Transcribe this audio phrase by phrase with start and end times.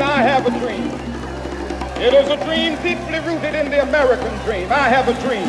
[0.00, 0.90] I have a dream.
[2.00, 4.70] It is a dream deeply rooted in the American dream.
[4.70, 5.48] I have a dream.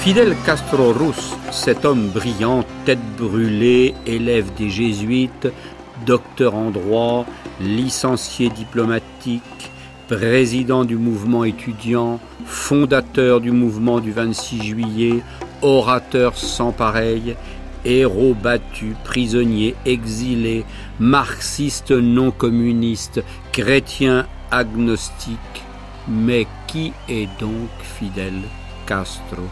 [0.00, 5.48] Fidel Castro Rus, cet homme brillant, tête brûlée, élève des jésuites,
[6.06, 7.26] docteur en droit,
[7.60, 9.70] licencié diplomatique,
[10.08, 15.22] président du mouvement étudiant, fondateur du mouvement du 26 juillet,
[15.60, 17.36] orateur sans pareil,
[17.84, 20.64] héros battu, prisonnier, exilé,
[20.98, 23.22] marxiste non communiste,
[23.52, 25.38] chrétien agnostique.
[26.08, 28.34] Mais qui est donc Fidel
[28.86, 29.42] Castro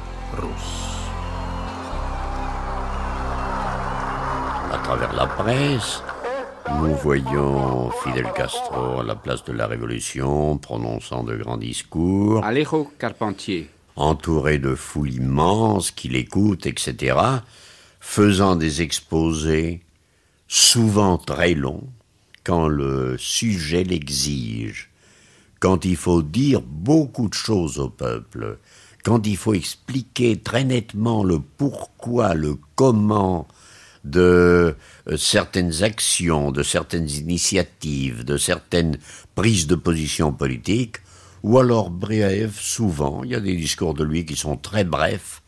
[4.72, 6.02] À travers la presse,
[6.78, 12.44] nous voyons Fidel Castro à la place de la Révolution, prononçant de grands discours.
[12.44, 13.68] Alejo Carpentier.
[13.96, 17.16] Entouré de foules immenses qui l'écoutent, etc.,
[18.00, 19.82] faisant des exposés,
[20.48, 21.88] souvent très longs,
[22.42, 24.90] quand le sujet l'exige,
[25.60, 28.58] quand il faut dire beaucoup de choses au peuple,
[29.04, 33.46] quand il faut expliquer très nettement le pourquoi, le comment
[34.04, 34.74] de
[35.08, 38.98] euh, certaines actions, de certaines initiatives, de certaines
[39.34, 40.96] prises de position politiques,
[41.42, 45.42] ou alors bref, souvent, il y a des discours de lui qui sont très brefs,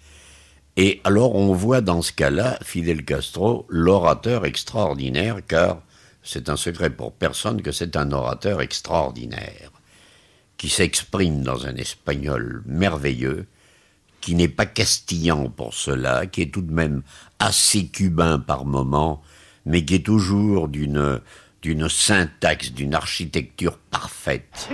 [0.77, 5.83] et alors on voit dans ce cas-là Fidel Castro, l'orateur extraordinaire, car
[6.23, 9.71] c'est un secret pour personne que c'est un orateur extraordinaire
[10.57, 13.47] qui s'exprime dans un espagnol merveilleux,
[14.21, 17.03] qui n'est pas castillan pour cela, qui est tout de même
[17.41, 19.23] assez cubain par moments,
[19.67, 24.69] mais qui est toujours d'une syntaxe, d'une architecture parfaite.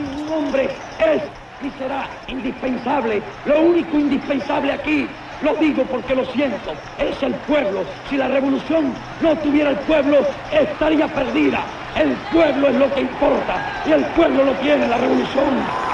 [5.42, 7.84] Lo digo porque lo siento, es el pueblo.
[8.08, 10.18] Si la revolución no tuviera el pueblo,
[10.52, 11.64] estaría perdida.
[11.96, 15.88] El pueblo es lo que importa y el pueblo lo tiene la revolución.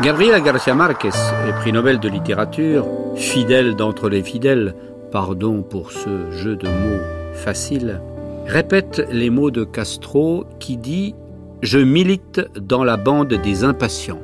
[0.00, 1.14] Gabriel Garcia Marquez
[1.46, 2.84] est prix Nobel de littérature,
[3.14, 4.74] fidèle d'entre les fidèles,
[5.12, 8.00] pardon pour ce jeu de mots facile,
[8.46, 11.14] répète les mots de Castro qui dit
[11.62, 14.20] Je milite dans la bande des impatients,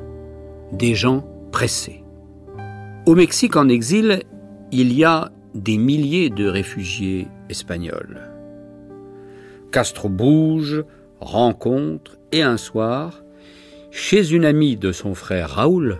[0.71, 2.03] des gens pressés.
[3.05, 4.23] Au Mexique en exil,
[4.71, 8.21] il y a des milliers de réfugiés espagnols.
[9.71, 10.83] Castro bouge,
[11.19, 13.23] rencontre et un soir,
[13.89, 15.97] chez une amie de son frère Raoul,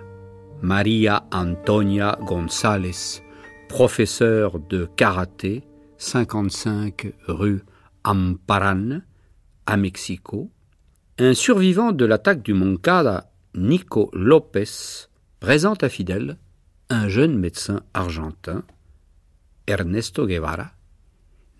[0.62, 3.22] Maria Antonia González,
[3.68, 5.64] professeur de karaté,
[5.98, 7.62] 55 rue
[8.04, 9.02] Amparan,
[9.66, 10.50] à Mexico,
[11.20, 15.10] un survivant de l'attaque du Moncada, Nico Lopez,
[15.42, 16.38] présente à Fidel
[16.90, 18.64] un jeune médecin argentin,
[19.68, 20.72] Ernesto Guevara,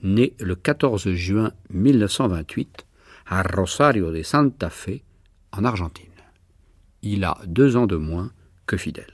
[0.02, 2.86] né le 14 juin 1928
[3.26, 5.02] à Rosario de Santa Fe,
[5.52, 6.08] en Argentine.
[7.02, 8.32] Il a deux ans de moins
[8.68, 9.12] que Fidel.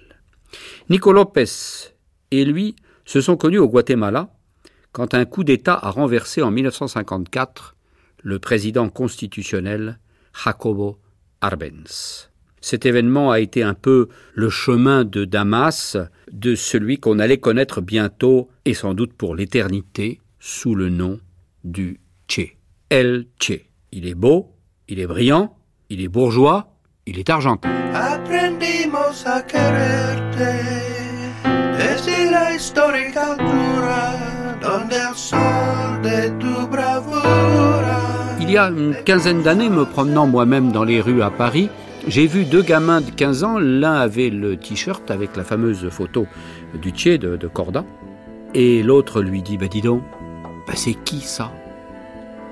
[0.87, 1.95] Nico Lopez
[2.29, 4.29] et lui se sont connus au Guatemala
[4.91, 7.75] quand un coup d'État a renversé en 1954
[8.21, 9.97] le président constitutionnel
[10.43, 10.99] Jacobo
[11.41, 12.29] Arbenz.
[12.61, 15.97] Cet événement a été un peu le chemin de Damas
[16.31, 21.19] de celui qu'on allait connaître bientôt et sans doute pour l'éternité sous le nom
[21.63, 22.57] du Che.
[22.89, 23.65] El Che.
[23.91, 24.53] Il est beau,
[24.87, 25.55] il est brillant,
[25.89, 26.73] il est bourgeois,
[27.05, 27.69] il est argentin.
[27.93, 30.49] Aprendimos a quererte
[31.77, 38.01] desde la histórica altura donde el sol de tu bravura.
[38.41, 41.69] Il y a une quinzaine d'années, me promenant moi-même dans les rues à Paris,
[42.07, 46.25] j'ai vu deux gamins de 15 ans, l'un avait le t-shirt avec la fameuse photo
[46.81, 47.83] du Tché de, Corda,
[48.53, 50.03] et l'autre lui dit, bah dis donc,
[50.65, 51.51] bah c'est qui ça?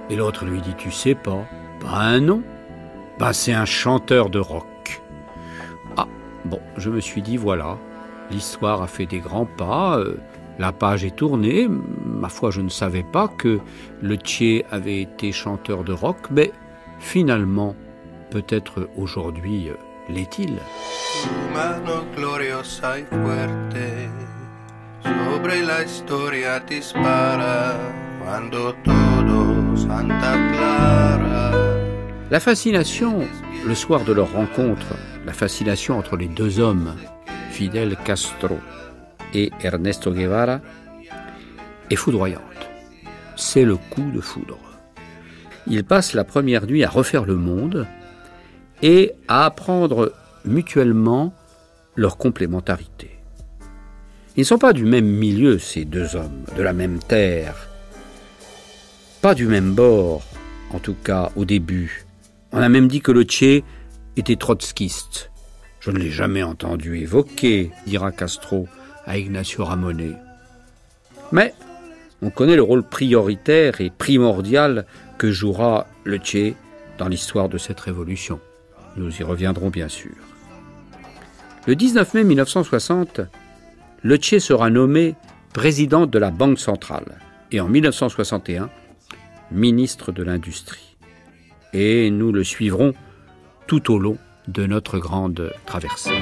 [0.10, 1.46] Et l'autre lui dit, tu sais pas
[1.82, 2.44] Bah non,
[3.18, 5.02] bah c'est un chanteur de rock.
[5.96, 6.08] Ah,
[6.44, 7.78] bon, je me suis dit, voilà,
[8.32, 10.18] l'histoire a fait des grands pas, euh,
[10.60, 11.70] la page est tournée,
[12.06, 13.60] ma foi je ne savais pas que
[14.02, 16.52] le Tché avait été chanteur de rock, mais
[17.00, 17.74] finalement,
[18.36, 19.76] peut-être aujourd'hui euh,
[20.10, 20.60] l'est-il.
[21.22, 24.10] Tu mano gloriosa y fuerte
[25.02, 27.78] sobre la historia dispara
[28.22, 31.52] cuando todo Santa Clara.
[32.30, 33.26] La fascination,
[33.66, 36.94] le soir de leur rencontre, la fascination entre les deux hommes,
[37.52, 38.60] Fidel Castro
[39.34, 40.60] et Ernesto Guevara,
[41.90, 42.42] est foudroyante.
[43.38, 44.60] C'est le coup de foudre.
[45.68, 47.88] Ils passent la première nuit à refaire le monde
[48.82, 50.14] et à apprendre
[50.46, 51.34] mutuellement
[51.96, 53.12] leur complémentarité.
[54.36, 57.70] Ils ne sont pas du même milieu, ces deux hommes, de la même terre.
[59.22, 60.24] Pas du même bord,
[60.72, 62.06] en tout cas au début.
[62.52, 63.64] On a même dit que le Tché
[64.18, 65.32] était trotskiste.
[65.80, 68.68] Je ne l'ai jamais entendu évoquer, dira Castro
[69.06, 70.16] à Ignacio Ramonet.
[71.32, 71.54] Mais
[72.22, 74.86] on connaît le rôle prioritaire et primordial
[75.18, 76.56] que jouera le Tché
[76.98, 78.40] dans l'histoire de cette révolution.
[78.96, 80.16] Nous y reviendrons bien sûr.
[81.68, 83.22] Le 19 mai 1960,
[84.02, 85.16] le Tché sera nommé
[85.54, 87.20] président de la Banque centrale
[87.52, 88.70] et en 1961,
[89.52, 90.98] ministre de l'Industrie.
[91.74, 92.94] Et nous le suivrons
[93.68, 96.22] tout au long de notre grande traversée.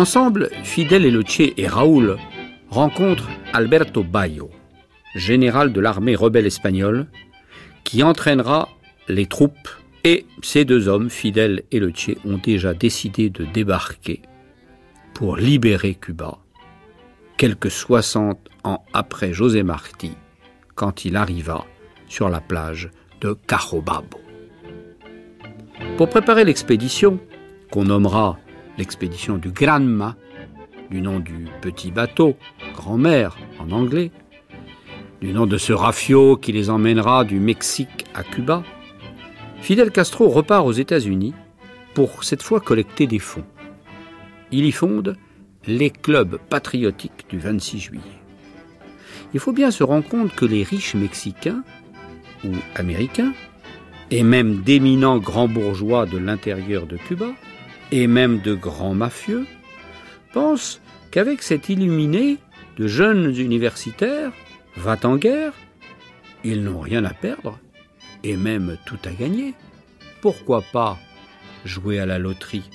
[0.00, 2.16] Ensemble, Fidel Eloche et Raoul
[2.70, 4.50] rencontrent Alberto Bayo,
[5.14, 7.06] général de l'armée rebelle espagnole,
[7.84, 8.70] qui entraînera
[9.08, 9.68] les troupes
[10.04, 14.22] et ces deux hommes, Fidel et Eloche, ont déjà décidé de débarquer
[15.12, 16.38] pour libérer Cuba,
[17.36, 20.12] quelques 60 ans après José Martí,
[20.76, 21.66] quand il arriva
[22.08, 24.18] sur la plage de Carobabo.
[25.98, 27.20] Pour préparer l'expédition,
[27.70, 28.38] qu'on nommera
[28.78, 30.16] l'expédition du Granma,
[30.90, 32.36] du nom du petit bateau,
[32.74, 34.10] grand-mère en anglais,
[35.20, 38.62] du nom de ce rafio qui les emmènera du Mexique à Cuba,
[39.60, 41.34] Fidel Castro repart aux États-Unis
[41.94, 43.44] pour cette fois collecter des fonds.
[44.52, 45.16] Il y fonde
[45.66, 48.02] les clubs patriotiques du 26 juillet.
[49.34, 51.62] Il faut bien se rendre compte que les riches mexicains
[52.44, 53.32] ou américains,
[54.10, 57.32] et même d'éminents grands bourgeois de l'intérieur de Cuba,
[57.92, 59.46] et même de grands mafieux,
[60.32, 62.38] pensent qu'avec cet illuminé
[62.76, 64.32] de jeunes universitaires,
[64.76, 65.52] va en guerre,
[66.44, 67.58] ils n'ont rien à perdre
[68.22, 69.54] et même tout à gagner.
[70.20, 70.98] Pourquoi pas
[71.64, 72.70] jouer à la loterie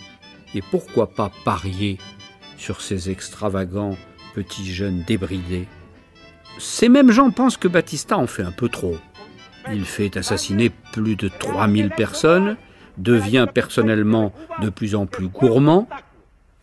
[0.53, 1.97] et pourquoi pas parier
[2.57, 3.97] sur ces extravagants
[4.33, 5.67] petits jeunes débridés?
[6.59, 8.97] Ces mêmes gens pensent que Batista en fait un peu trop.
[9.71, 12.55] Il fait assassiner plus de 3000 personnes
[12.97, 15.87] devient personnellement de plus en plus gourmand.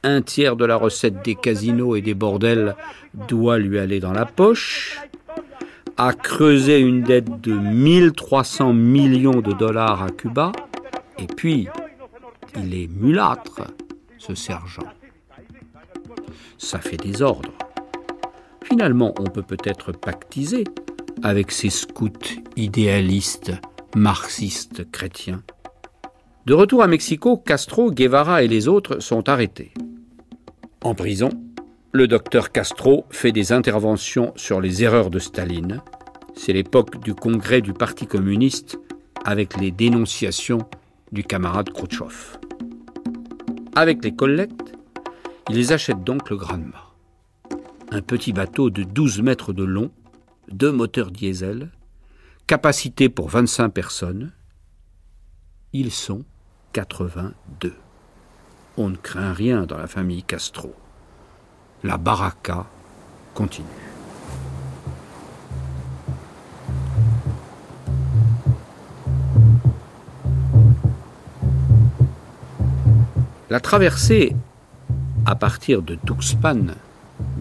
[0.02, 2.74] Un tiers de la recette des casinos et des bordels
[3.28, 4.98] doit lui aller dans la poche.
[5.96, 10.52] A creusé une dette de 1300 millions de dollars à Cuba.
[11.18, 11.68] Et puis,
[12.56, 13.62] il est mulâtre,
[14.18, 14.88] ce sergent.
[16.58, 17.52] Ça fait des ordres.
[18.64, 20.64] Finalement, on peut peut-être pactiser
[21.22, 22.10] avec ces scouts
[22.56, 23.52] idéalistes,
[23.94, 25.42] marxistes, chrétiens.
[26.44, 29.72] De retour à Mexico, Castro, Guevara et les autres sont arrêtés.
[30.82, 31.28] En prison,
[31.92, 35.80] le docteur Castro fait des interventions sur les erreurs de Staline.
[36.34, 38.76] C'est l'époque du congrès du Parti communiste
[39.24, 40.66] avec les dénonciations
[41.12, 42.38] du camarade Khrouchtchev.
[43.76, 44.72] Avec les collectes,
[45.48, 46.92] ils achètent donc le Granma.
[47.92, 49.92] Un petit bateau de 12 mètres de long,
[50.50, 51.70] deux moteurs diesel,
[52.48, 54.32] capacité pour 25 personnes.
[55.72, 56.24] Ils sont
[56.72, 57.74] 82.
[58.78, 60.74] On ne craint rien dans la famille Castro.
[61.84, 62.64] La baraka
[63.34, 63.66] continue.
[73.50, 74.34] La traversée
[75.26, 76.74] à partir de Tuxpan,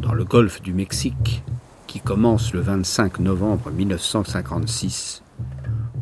[0.01, 1.41] dans le golfe du Mexique,
[1.87, 5.23] qui commence le 25 novembre 1956,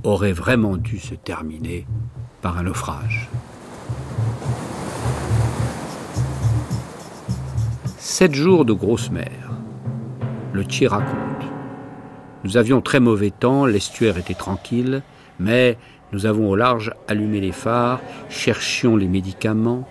[0.04, 1.86] aurait vraiment dû se terminer
[2.42, 3.30] par un naufrage.
[7.98, 9.32] Sept jours de grosse mer.
[10.54, 11.46] Le Tché raconte.
[12.44, 15.04] Nous avions très mauvais temps, l'estuaire était tranquille,
[15.40, 15.78] mais
[16.12, 19.88] nous avons au large allumé les phares, cherchions les médicaments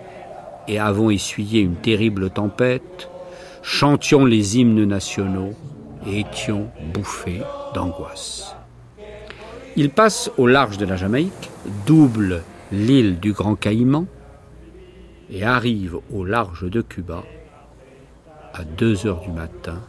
[0.67, 3.09] et avons essuyé une terrible tempête,
[3.61, 5.53] chantions les hymnes nationaux
[6.05, 7.41] et étions bouffés
[7.73, 8.55] d'angoisse.
[9.75, 11.49] Il passe au large de la Jamaïque,
[11.85, 14.05] double l'île du Grand Caïman
[15.29, 17.23] et arrive au large de Cuba
[18.53, 19.79] à 2 heures du matin,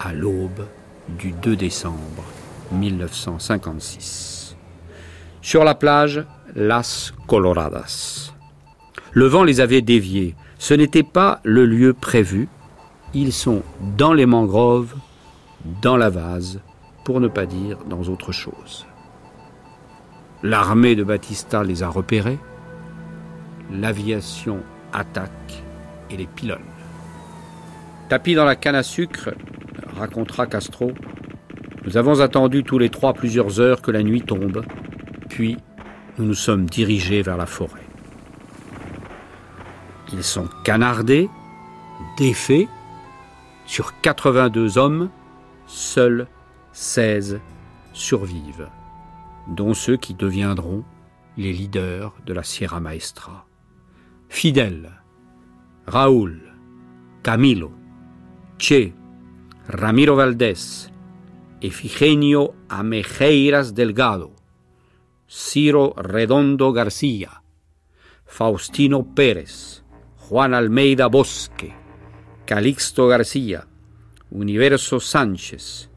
[0.00, 0.66] à l'aube
[1.08, 2.24] du 2 décembre
[2.72, 4.56] 1956.
[5.40, 8.32] Sur la plage, Las Coloradas.
[9.12, 10.34] Le vent les avait déviés.
[10.58, 12.48] Ce n'était pas le lieu prévu.
[13.14, 13.62] Ils sont
[13.96, 14.94] dans les mangroves,
[15.82, 16.60] dans la vase,
[17.04, 18.86] pour ne pas dire dans autre chose.
[20.42, 22.38] L'armée de Batista les a repérés.
[23.72, 25.62] l'aviation attaque
[26.10, 26.58] et les pilonne.
[28.08, 29.30] Tapis dans la canne à sucre,
[29.96, 30.92] racontera Castro,
[31.84, 34.64] nous avons attendu tous les trois plusieurs heures que la nuit tombe,
[35.28, 35.56] puis
[36.18, 37.86] nous nous sommes dirigés vers la forêt.
[40.12, 41.28] Ils sont canardés,
[42.18, 42.68] défaits.
[43.66, 45.10] Sur 82 hommes,
[45.66, 46.26] seuls
[46.72, 47.40] 16
[47.92, 48.68] survivent,
[49.48, 50.84] dont ceux qui deviendront
[51.36, 53.46] les leaders de la Sierra Maestra.
[54.28, 54.90] Fidel,
[55.86, 56.40] Raúl,
[57.22, 57.72] Camilo,
[58.58, 58.94] Che,
[59.66, 60.92] Ramiro Valdés,
[61.60, 64.32] Efigenio Amejeiras Delgado,
[65.28, 67.42] Ciro Redondo García,
[68.24, 69.84] Faustino Pérez,
[70.16, 71.74] Juan Almeida Bosque,
[72.46, 73.66] Calixto García,
[74.30, 75.89] Universo Sánchez,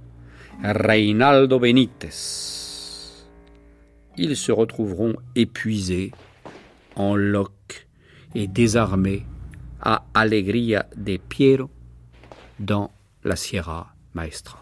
[0.64, 3.28] Reinaldo Benítez.
[4.16, 6.12] Ils se retrouveront épuisés,
[6.96, 7.86] en loques
[8.34, 9.26] et désarmés
[9.82, 11.70] à Alegría de Piero
[12.60, 12.92] dans
[13.26, 14.58] la Sierra Maestra.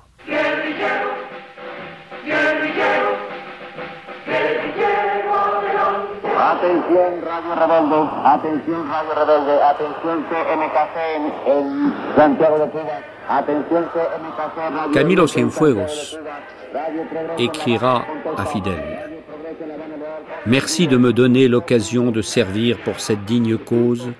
[6.51, 12.99] Atención Radio Rebelde, atención Radio Rebelde, atención CMKC en, en Santiago de Cuba,
[14.93, 16.17] Camilo Cienfuegos
[17.37, 18.05] écrira
[18.37, 18.99] à Fidel
[20.45, 24.11] Merci de me donner l'occasion de servir pour cette digne cause.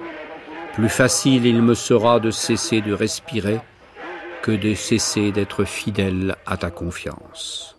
[0.74, 3.60] Plus facile il me sera de cesser de respirer
[4.41, 7.77] que de cesser d'être fidèle à ta confiance.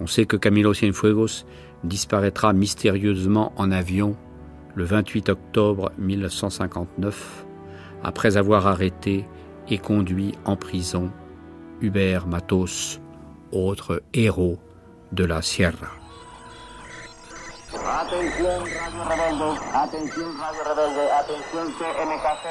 [0.00, 1.44] On sait que Camilo Cienfuegos
[1.84, 4.16] disparaîtra mystérieusement en avion
[4.74, 7.46] le 28 octobre 1959
[8.02, 9.26] après avoir arrêté
[9.70, 11.10] et conduit en prison
[11.80, 13.00] Hubert Matos,
[13.52, 14.58] autre héros
[15.12, 16.00] de la Sierra.
[17.72, 22.44] Atención Radio Rebelde, atención Radio Rebelde, atención CMKC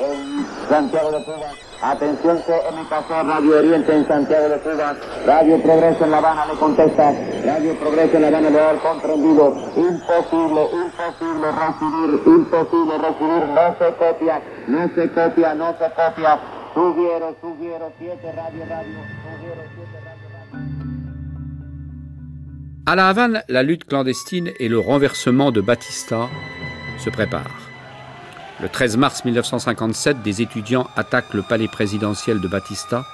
[0.00, 6.04] en, en Santiago de Cuba, atención CMKC Radio Oriente en Santiago de Cuba, Radio Progreso
[6.04, 7.12] en La Habana le contesta,
[7.44, 14.42] Radio Progreso en La Habana le comprendido, imposible, imposible recibir, imposible recibir, no se copia,
[14.66, 16.40] no se copia, no se copia,
[22.86, 26.28] À La Havane, la lutte clandestine et le renversement de Batista
[26.98, 27.70] se préparent.
[28.60, 33.04] Le 13 mars 1957, des étudiants attaquent le palais présidentiel de Batista.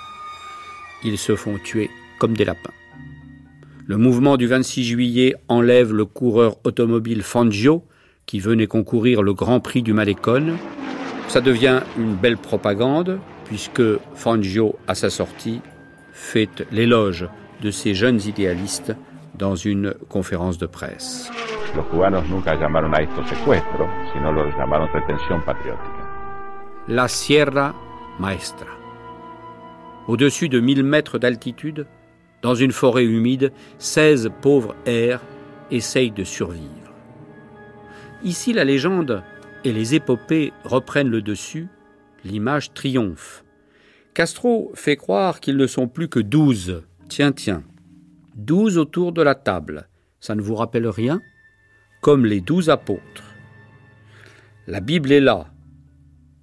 [1.05, 2.73] Ils se font tuer comme des lapins.
[3.87, 7.85] Le mouvement du 26 juillet enlève le coureur automobile Fangio,
[8.25, 10.57] qui venait concourir le Grand Prix du Malécon.
[11.29, 13.21] Ça devient une belle propagande,
[13.51, 13.83] puisque
[14.15, 15.61] Fangio, à sa sortie,
[16.13, 17.29] fait l'éloge
[17.61, 18.95] de ces jeunes idéalistes
[19.37, 21.29] dans une conférence de presse.
[21.75, 26.07] Los cubanos nunca llamaron a esto secuestro, sino lo llamaron retención patriótica.
[26.87, 27.75] La Sierra
[28.21, 28.69] Maestra.
[30.07, 31.87] Au-dessus de 1000 mètres d'altitude,
[32.43, 35.23] dans une forêt humide, 16 pauvres airs
[35.73, 36.95] essayent de survivre.
[38.23, 39.25] Ici, la légende
[39.65, 41.69] et les épopées reprennent le dessus,
[42.25, 43.45] l'image triomphe.
[44.15, 46.83] Castro fait croire qu'ils ne sont plus que 12.
[47.09, 47.65] Tiens, tiens.
[48.37, 49.89] 12 autour de la table.
[50.21, 51.21] Ça ne vous rappelle rien?
[52.01, 53.35] Comme les douze apôtres.
[54.67, 55.47] La Bible est là,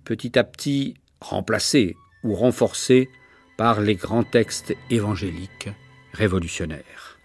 [0.03, 3.09] petit à petit remplacée ou renforcée
[3.57, 5.69] par les grands textes évangéliques
[6.13, 7.19] révolutionnaires.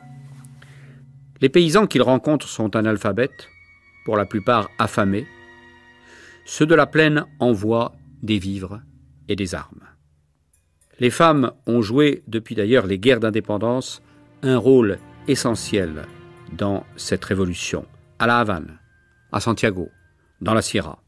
[1.40, 3.48] Les paysans qu'ils rencontrent sont analphabètes,
[4.04, 5.26] pour la plupart affamés.
[6.44, 7.92] Ceux de la plaine envoient
[8.22, 8.80] des vivres
[9.28, 9.84] et des armes.
[10.98, 14.02] Les femmes ont joué, depuis d'ailleurs les guerres d'indépendance,
[14.42, 14.98] un rôle
[15.28, 16.06] essentiel
[16.56, 17.84] dans cette révolution,
[18.18, 18.78] à La Havane,
[19.32, 19.90] à Santiago,
[20.40, 20.98] dans la Sierra.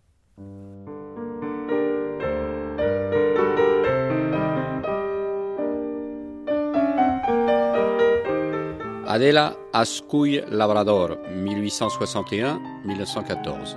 [9.06, 13.76] Adela Ascuy Labrador, 1861-1914.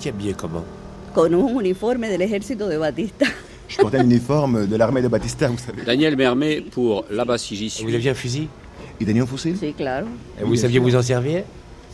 [0.07, 0.63] Étiez habillé comment
[1.13, 3.25] Con un uniforme del ejército de Batista.
[3.67, 5.83] Je portais l'uniforme de l'armée de Batista, vous savez.
[5.83, 7.85] Daniel Mermet pour Là-bas si j'y Et suis.
[7.85, 8.47] Vous aviez un fusil
[8.99, 9.57] ¿Y tenía un fusil?
[9.57, 10.07] Sí, claro.
[10.39, 11.43] Et vous saviez vous en servir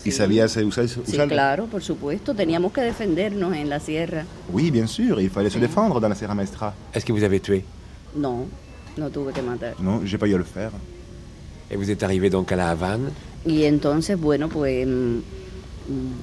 [0.05, 1.27] ¿Y sabías usar, Sí, usarlo?
[1.34, 2.34] claro, por supuesto.
[2.36, 4.25] Teníamos que defendernos en la sierra.
[4.51, 6.74] Oui, bien sûr, il fallait se défendre dans la Sierra Maestra.
[6.93, 7.63] Est-ce que vous avez tué
[8.15, 8.46] No,
[8.98, 9.75] no tuve que matar.
[9.79, 10.72] Non, j'ai pas eu à le faire.
[11.72, 13.12] Et vous êtes arrivé donc à la Havane
[13.48, 15.20] Y entonces, bueno, pues mm,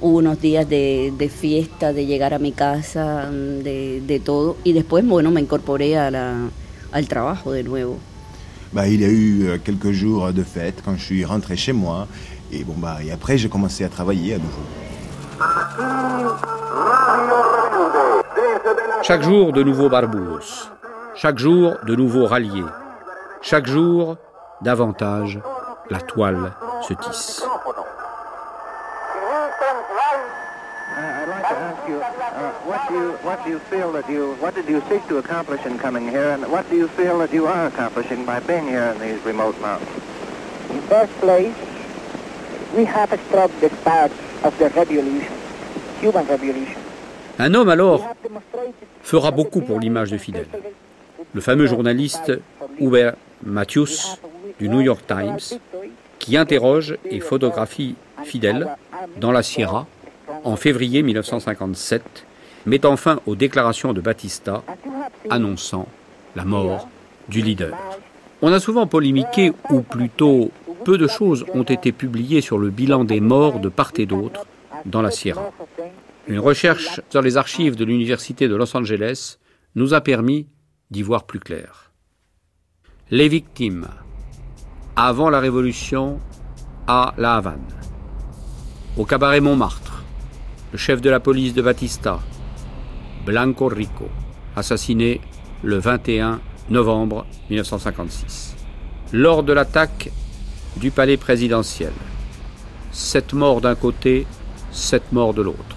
[0.01, 4.57] hubo unos días de, de fiesta, de llegar a mi casa, de, de todo.
[4.65, 6.35] Y después, bueno, me incorporé a la,
[6.93, 7.99] al trabajo de nuevo.
[8.73, 11.73] Bah, il y a eu euh, quelques jours de fête quand je suis rentré chez
[11.73, 12.07] moi.
[12.53, 14.63] Et bon, bah, et après, j'ai commencé à travailler à nouveau.
[19.03, 20.69] Chaque jour, de nouveaux barbous.
[21.17, 22.65] Chaque jour, de nouveaux ralliés.
[23.43, 24.17] Chaque jour,
[24.63, 25.41] davantage,
[25.91, 26.53] la toile
[26.87, 27.43] se tisse.
[31.01, 34.35] I'd like to ask you, uh, what do you, what do you feel that you,
[34.41, 37.33] what did you seek to accomplish in coming here, and what do you feel that
[37.33, 39.91] you are accomplishing by being here in these remote mountains?
[40.71, 41.55] In first place,
[42.77, 44.13] we have struck the spark
[44.45, 45.33] of the revolution,
[46.01, 46.79] Cuban revolution.
[47.39, 48.07] Un homme alors
[49.03, 50.47] fera beaucoup pour l'image de Fidel.
[51.33, 52.33] Le fameux journaliste
[52.79, 54.19] Hubert Matthews
[54.59, 55.59] du New York Times,
[56.19, 58.69] qui interroge et photographie Fidel
[59.19, 59.87] dans la Sierra
[60.45, 62.27] en février 1957,
[62.67, 64.63] mettant fin aux déclarations de Batista
[65.29, 65.89] annonçant
[66.37, 66.89] la mort
[67.29, 67.77] du leader.
[68.43, 70.51] On a souvent polémiqué, ou plutôt
[70.85, 74.47] peu de choses ont été publiées sur le bilan des morts de part et d'autre
[74.87, 75.51] dans la Sierra.
[76.27, 79.39] Une recherche sur les archives de l'Université de Los Angeles
[79.75, 80.47] nous a permis
[80.91, 81.93] d'y voir plus clair.
[83.11, 83.89] Les victimes
[84.97, 86.21] avant la Révolution
[86.87, 87.61] à La Havane,
[88.97, 90.03] au cabaret Montmartre,
[90.73, 92.21] le chef de la police de Batista,
[93.31, 94.09] Blanco Rico,
[94.57, 95.21] assassiné
[95.63, 98.57] le 21 novembre 1956.
[99.13, 100.11] Lors de l'attaque
[100.79, 101.93] du palais présidentiel,
[102.91, 104.27] sept morts d'un côté,
[104.73, 105.77] sept morts de l'autre.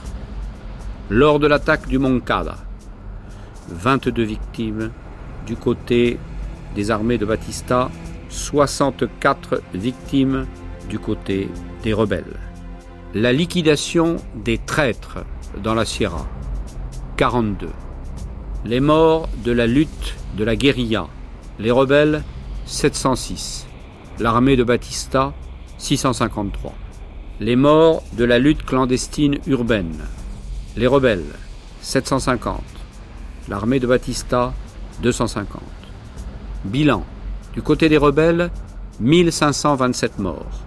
[1.12, 2.58] Lors de l'attaque du Moncada,
[3.70, 4.90] 22 victimes
[5.46, 6.18] du côté
[6.74, 7.92] des armées de Batista,
[8.30, 10.48] 64 victimes
[10.90, 11.50] du côté
[11.84, 12.40] des rebelles.
[13.14, 15.20] La liquidation des traîtres
[15.62, 16.28] dans la Sierra,
[17.24, 17.70] 42.
[18.66, 21.08] Les morts de la lutte de la guérilla,
[21.58, 22.22] les rebelles,
[22.66, 23.66] 706.
[24.20, 25.32] L'armée de Batista,
[25.78, 26.74] 653.
[27.40, 30.02] Les morts de la lutte clandestine urbaine,
[30.76, 31.32] les rebelles,
[31.80, 32.62] 750.
[33.48, 34.52] L'armée de Batista,
[35.02, 35.62] 250.
[36.66, 37.06] Bilan.
[37.54, 38.52] Du côté des rebelles,
[39.00, 40.60] 1527 morts.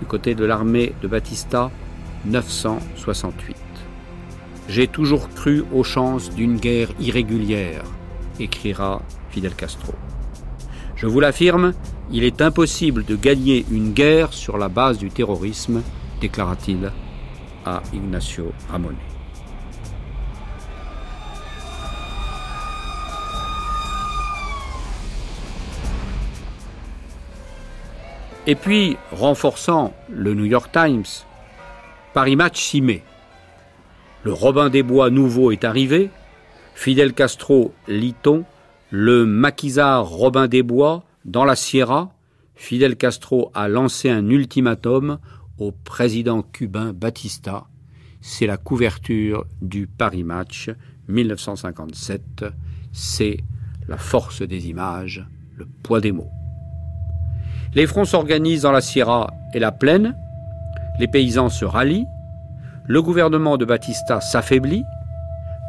[0.00, 1.70] Du côté de l'armée de Batista,
[2.24, 3.65] 968.
[4.68, 7.84] J'ai toujours cru aux chances d'une guerre irrégulière,
[8.40, 9.00] écrira
[9.30, 9.94] Fidel Castro.
[10.96, 11.72] Je vous l'affirme,
[12.10, 15.82] il est impossible de gagner une guerre sur la base du terrorisme,
[16.20, 16.90] déclara-t-il
[17.64, 18.96] à Ignacio Ramonet.
[28.48, 31.04] Et puis, renforçant le New York Times,
[32.14, 33.02] Paris Match s'y met.
[34.24, 36.10] Le Robin des Bois nouveau est arrivé,
[36.74, 38.44] Fidel Castro, lit-on,
[38.90, 42.12] le maquisard Robin des Bois, dans la Sierra,
[42.54, 45.18] Fidel Castro a lancé un ultimatum
[45.58, 47.66] au président cubain Batista.
[48.20, 50.70] C'est la couverture du Paris Match
[51.08, 52.44] 1957.
[52.92, 53.38] C'est
[53.88, 55.24] la force des images,
[55.56, 56.30] le poids des mots.
[57.74, 60.16] Les fronts s'organisent dans la Sierra et la plaine.
[60.98, 62.06] Les paysans se rallient.
[62.88, 64.84] Le gouvernement de Batista s'affaiblit.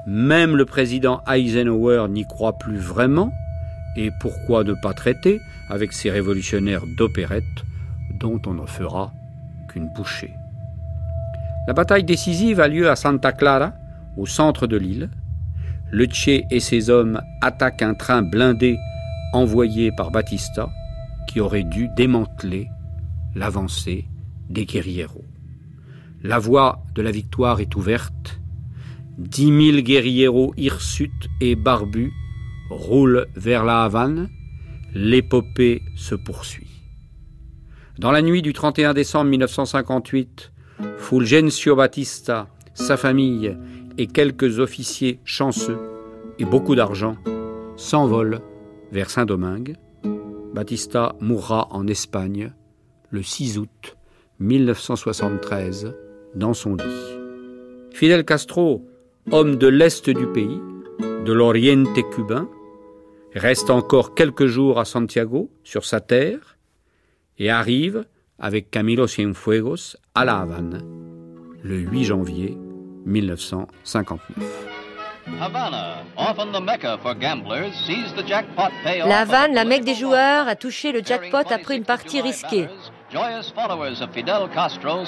[0.05, 3.31] Même le président Eisenhower n'y croit plus vraiment.
[3.95, 7.43] Et pourquoi ne pas traiter avec ces révolutionnaires d'opérette
[8.19, 9.11] dont on ne fera
[9.67, 10.33] qu'une bouchée?
[11.67, 13.73] La bataille décisive a lieu à Santa Clara,
[14.15, 15.09] au centre de l'île.
[15.89, 18.77] Le Tché et ses hommes attaquent un train blindé
[19.33, 20.69] envoyé par Batista
[21.27, 22.69] qui aurait dû démanteler
[23.35, 24.05] l'avancée
[24.49, 25.26] des guerrieros.
[26.23, 28.39] La voie de la victoire est ouverte.
[29.19, 32.11] Dix mille guerrieros hirsutes et barbus
[32.71, 34.29] roulent vers la Havane.
[34.93, 36.81] L'épopée se poursuit.
[37.99, 40.51] Dans la nuit du 31 décembre 1958,
[40.97, 43.55] Fulgencio Batista, sa famille
[43.99, 45.79] et quelques officiers chanceux
[46.39, 47.17] et beaucoup d'argent
[47.75, 48.41] s'envolent
[48.91, 49.75] vers Saint-Domingue.
[50.53, 52.53] Batista mourra en Espagne
[53.11, 53.97] le 6 août
[54.39, 55.93] 1973
[56.37, 56.83] dans son lit.
[57.91, 58.85] Fidel Castro,
[59.31, 60.61] homme de l'Est du pays,
[61.25, 62.47] de l'Oriente cubain,
[63.33, 66.57] reste encore quelques jours à Santiago, sur sa terre,
[67.37, 68.05] et arrive
[68.39, 70.81] avec Camilo Cienfuegos à La Havane
[71.63, 72.57] le 8 janvier
[73.05, 74.23] 1959.
[79.05, 82.69] La Havane, la mecque des joueurs, a touché le jackpot après une partie risquée.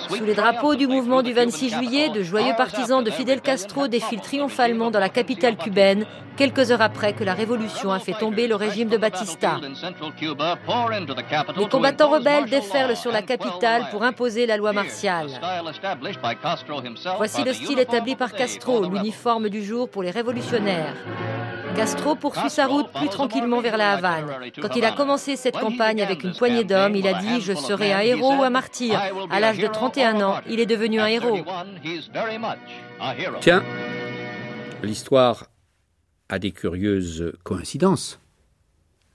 [0.08, 4.22] Sous les drapeaux du mouvement du 26 juillet, de joyeux partisans de Fidel Castro défilent
[4.22, 6.06] triomphalement dans la capitale cubaine,
[6.38, 9.60] quelques heures après que la révolution a fait tomber le régime de Batista.
[11.58, 15.28] Les combattants rebelles déferlent sur la capitale pour imposer la loi martiale.
[17.18, 20.96] Voici le style établi par Castro, l'uniforme du jour pour les révolutionnaires.
[21.80, 24.52] Castro poursuit sa route plus tranquillement vers la Havane.
[24.62, 27.94] Quand il a commencé cette campagne avec une poignée d'hommes, il a dit Je serai
[27.94, 29.00] un héros ou un martyr.
[29.30, 31.40] À l'âge de 31 ans, il est devenu un héros.
[33.40, 33.64] Tiens,
[34.84, 35.46] l'histoire
[36.28, 38.20] a des curieuses coïncidences.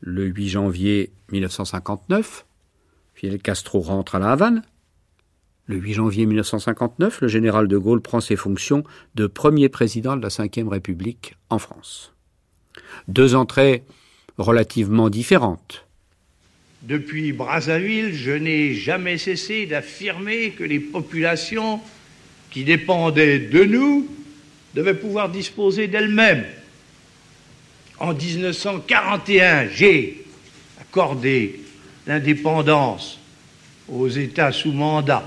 [0.01, 2.47] Le 8 janvier 1959,
[3.13, 4.63] Fidel Castro rentre à la Havane.
[5.67, 8.85] Le 8 janvier 1959, le général de Gaulle prend ses fonctions
[9.17, 12.14] de premier président de la Ve République en France.
[13.09, 13.83] Deux entrées
[14.39, 15.85] relativement différentes.
[16.83, 21.81] Depuis Brazzaville, je n'ai jamais cessé d'affirmer que les populations
[22.51, 24.07] qui dépendaient de nous
[24.75, 26.45] devaient pouvoir disposer d'elles-mêmes.
[27.99, 30.25] En 1941, j'ai
[30.81, 31.61] accordé
[32.07, 33.19] l'indépendance
[33.89, 35.25] aux États sous mandat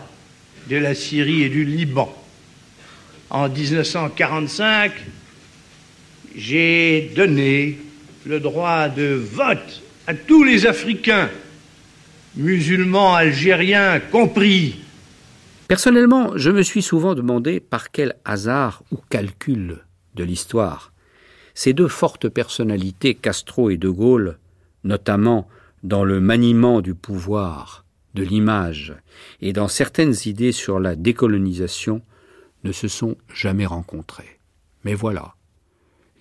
[0.70, 2.14] de la Syrie et du Liban.
[3.30, 4.92] En 1945,
[6.38, 7.78] j'ai donné
[8.26, 11.30] le droit de vote à tous les Africains,
[12.36, 14.80] musulmans, algériens compris.
[15.68, 19.80] Personnellement, je me suis souvent demandé par quel hasard ou calcul
[20.16, 20.94] de l'histoire
[21.58, 24.38] ces deux fortes personnalités, Castro et De Gaulle,
[24.84, 25.48] notamment
[25.82, 28.94] dans le maniement du pouvoir, de l'image
[29.42, 32.04] et dans certaines idées sur la décolonisation,
[32.64, 34.40] ne se sont jamais rencontrés.
[34.84, 35.34] Mais voilà,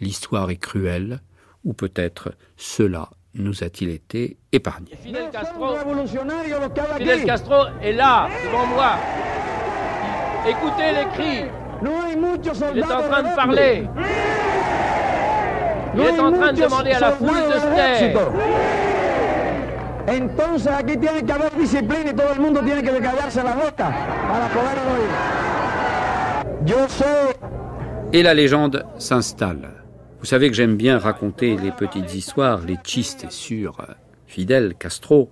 [0.01, 1.21] l'histoire est cruelle,
[1.65, 4.93] ou peut-être cela nous a-t-il été épargné.
[5.03, 5.77] Fidel Castro,
[6.99, 8.93] Fidel Castro est là, devant moi.
[10.49, 11.51] Écoutez les cris.
[11.83, 13.87] Il est en train de parler.
[15.95, 18.33] Il est en train de demander à la foule de se taire.
[20.09, 23.93] Entonces aquí tiene que haber disciplina y todo el mundo tiene que callarse la boca
[24.29, 25.11] para poder oír.
[26.65, 27.37] Yo sé.
[28.13, 29.76] Et la légende s'installe.
[30.27, 33.87] Vous savez que j'aime bien raconter les petites histoires, les chistes sur
[34.27, 35.31] Fidel Castro.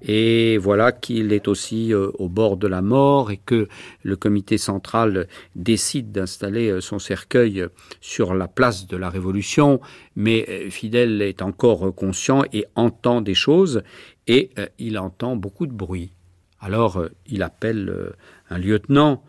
[0.00, 3.66] Et voilà qu'il est aussi euh, au bord de la mort et que
[4.04, 7.66] le comité central décide d'installer euh, son cercueil
[8.00, 9.80] sur la place de la Révolution.
[10.14, 13.82] Mais euh, Fidel est encore conscient et entend des choses
[14.28, 16.12] et il entend beaucoup de bruit.
[16.60, 18.12] Alors il appelle
[18.50, 19.24] un lieutenant,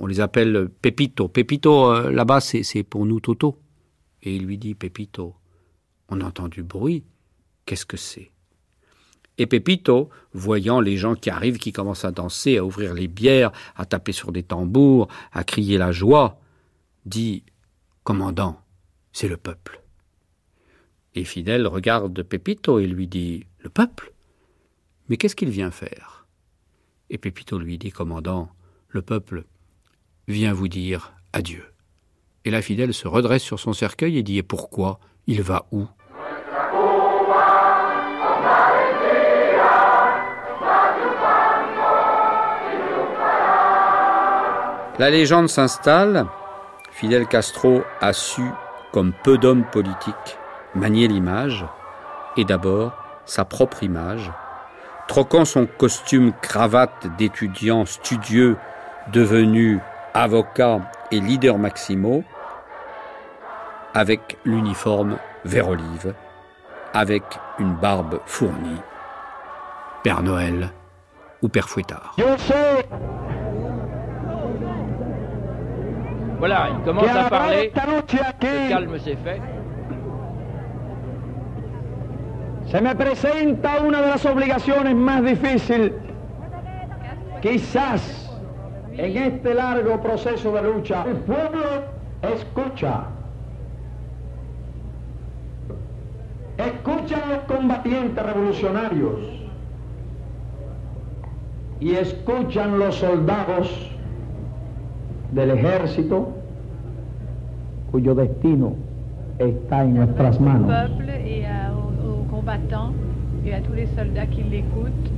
[0.00, 1.28] on les appelle Pepito.
[1.28, 3.58] Pepito, là-bas, c'est pour nous Toto.
[4.22, 5.34] Et il lui dit, Pepito,
[6.08, 7.04] on entend du bruit,
[7.66, 8.30] qu'est-ce que c'est?
[9.38, 13.52] Et Pepito, voyant les gens qui arrivent, qui commencent à danser, à ouvrir les bières,
[13.76, 16.40] à taper sur des tambours, à crier la joie,
[17.06, 17.42] dit,
[18.04, 18.60] Commandant,
[19.12, 19.80] c'est le peuple.
[21.14, 24.12] Et Fidel regarde Pepito et lui dit, Le peuple
[25.08, 26.26] Mais qu'est-ce qu'il vient faire?
[27.10, 28.50] Et Pepito lui dit, Commandant,
[28.88, 29.44] le peuple
[30.28, 31.71] vient vous dire adieu.
[32.44, 34.98] Et la fidèle se redresse sur son cercueil et dit Et pourquoi?
[35.26, 35.86] Il va où?
[44.98, 46.26] La légende s'installe.
[46.90, 48.42] Fidel Castro a su,
[48.92, 50.38] comme peu d'hommes politiques,
[50.74, 51.64] manier l'image.
[52.36, 52.92] et d'abord
[53.24, 54.32] sa propre image,
[55.08, 58.56] troquant son costume cravate d'étudiant studieux
[59.12, 59.80] devenu
[60.14, 62.24] avocat et leader maximo
[63.94, 66.14] avec l'uniforme vert olive,
[66.94, 67.22] avec
[67.58, 68.80] une barbe fournie.
[70.02, 70.70] Père Noël
[71.42, 72.16] ou Père Fouettard.
[76.38, 77.72] Voilà, il commence à parler.
[77.72, 79.40] Le calme s'est fait.
[82.66, 85.92] Se me presenta una de las obligaciones más difíciles,
[87.42, 88.30] quizás
[88.96, 91.04] en este largo proceso de lucha.
[91.06, 91.84] El pueblo
[92.22, 93.04] escucha.
[96.66, 99.18] Escuchan los combatientes revolucionarios
[101.80, 103.90] y escuchan los soldados
[105.32, 106.28] del ejército
[107.90, 108.74] cuyo destino
[109.38, 110.70] está en nuestras manos.
[111.24, 112.92] et à- aux, aux combattants
[113.44, 115.10] et à tous les soldats qui l'écoutent.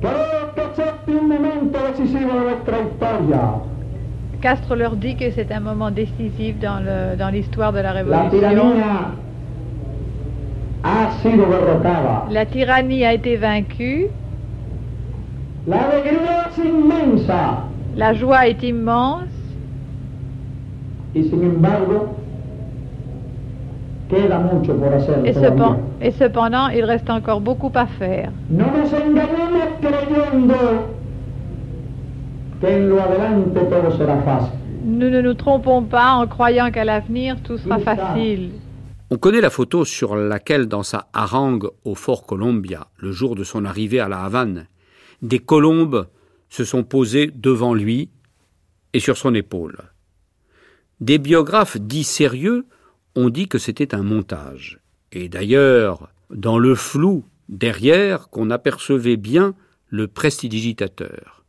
[0.00, 3.54] Creo que este es un momento decisivo de nuestra historia.
[4.40, 8.30] Castro leur dit que c'est un moment décisif dans le- dans l'histoire de la révolution.
[12.30, 14.06] La tyrannie a été vaincue,
[17.96, 19.24] La joie est immense,
[26.00, 28.30] et, cependant, il reste encore beaucoup à faire.
[34.84, 38.50] Nous ne nous trompons pas en croyant qu'à l'avenir, tout sera facile.
[39.10, 43.44] On connaît la photo sur laquelle, dans sa harangue au fort Columbia, le jour de
[43.44, 44.66] son arrivée à la Havane,
[45.22, 46.08] des colombes
[46.50, 48.10] se sont posées devant lui
[48.92, 49.78] et sur son épaule.
[51.00, 52.66] Des biographes dits sérieux
[53.14, 54.78] ont dit que c'était un montage.
[55.12, 59.54] Et d'ailleurs, dans le flou derrière, qu'on apercevait bien
[59.88, 61.46] le prestidigitateur.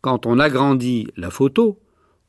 [0.00, 1.80] Quand on agrandit la photo,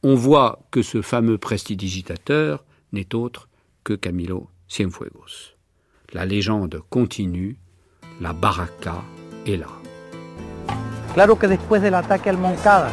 [0.01, 3.47] on voit que ce fameux prestidigitateur n'est autre
[3.95, 5.55] Camilo Cienfuegos.
[6.09, 7.57] La légende continue,
[8.19, 9.03] la baraka
[9.45, 9.67] est là.
[11.13, 12.89] Claro que después del ataque al Moncada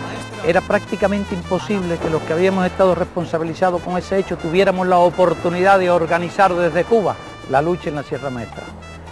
[0.46, 5.78] era prácticamente imposible que los que habíamos estado responsabilizados con ese hecho tuviéramos la oportunidad
[5.78, 7.16] de organizar desde Cuba
[7.50, 8.64] la lucha en la Sierra Maestra.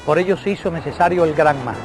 [0.07, 1.77] Por ello se hizo necesario el Gran Mar.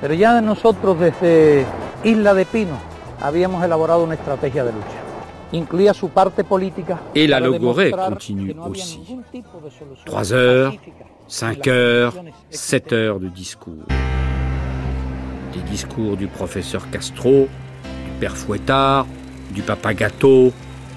[0.00, 1.66] Pero ya nosotros desde
[2.04, 2.78] Isla de Pino
[3.20, 5.09] habíamos elaborado una estrategia de lucha.
[7.14, 9.00] Et la logorée continue aussi.
[10.04, 10.74] Trois heures,
[11.26, 12.14] cinq heures,
[12.50, 13.84] sept heures de discours.
[15.52, 17.48] Des discours du professeur Castro,
[17.84, 19.06] du père Fouettard,
[19.52, 20.52] du papa Gâteau,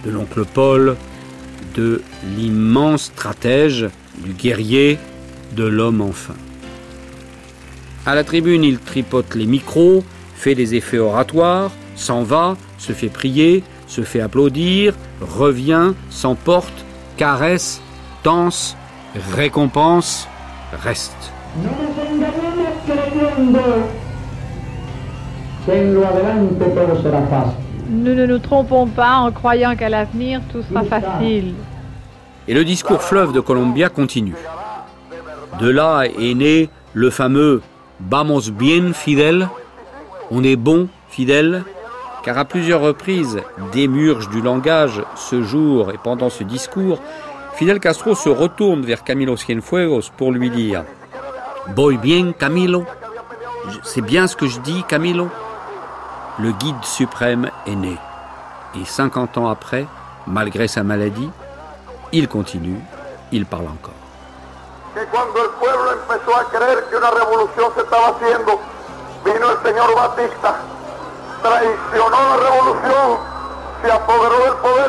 [0.06, 0.96] de l'oncle Paul,
[1.76, 2.02] de
[2.38, 3.90] l'immense stratège,
[4.24, 5.00] du guerrier,
[5.56, 6.36] de l'homme enfin.
[8.06, 10.04] À la tribune, il tripote les micros,
[10.36, 13.64] fait des effets oratoires, s'en va, se fait prier,
[13.94, 16.74] se fait applaudir, revient, s'emporte,
[17.16, 17.80] caresse,
[18.24, 18.76] danse,
[19.36, 20.28] récompense,
[20.84, 21.32] reste.
[27.90, 31.54] Nous ne nous trompons pas en croyant qu'à l'avenir, tout sera facile.
[32.48, 34.36] Et le discours fleuve de Columbia continue.
[35.60, 37.62] De là est né le fameux
[38.10, 39.48] Vamos bien, fidèle.
[40.32, 41.64] On est bon, fidèle.
[42.24, 43.42] Car à plusieurs reprises,
[43.74, 47.00] démurge du langage ce jour et pendant ce discours,
[47.56, 50.86] Fidel Castro se retourne vers Camilo Cienfuegos pour lui dire
[51.76, 52.86] Voy bien, Camilo
[53.84, 55.30] C'est bien ce que je dis, Camilo?
[56.40, 57.98] Le guide suprême est né.
[58.80, 59.86] Et 50 ans après,
[60.26, 61.30] malgré sa maladie,
[62.14, 62.80] il continue,
[63.32, 63.94] il parle encore.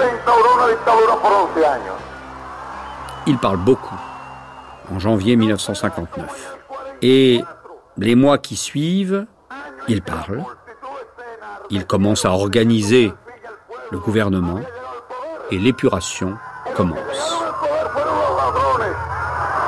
[0.02, 1.94] E instauró una dictadura por 11 años.
[3.26, 3.96] Il parle beaucoup
[4.92, 6.56] en janvier 1959.
[7.02, 7.42] Et
[7.96, 9.26] les mois qui suivent,
[9.88, 10.42] il parle.
[11.70, 13.12] Il commence à organiser
[13.90, 14.60] le gouvernement
[15.50, 16.36] et l'épuration
[16.74, 17.34] commence.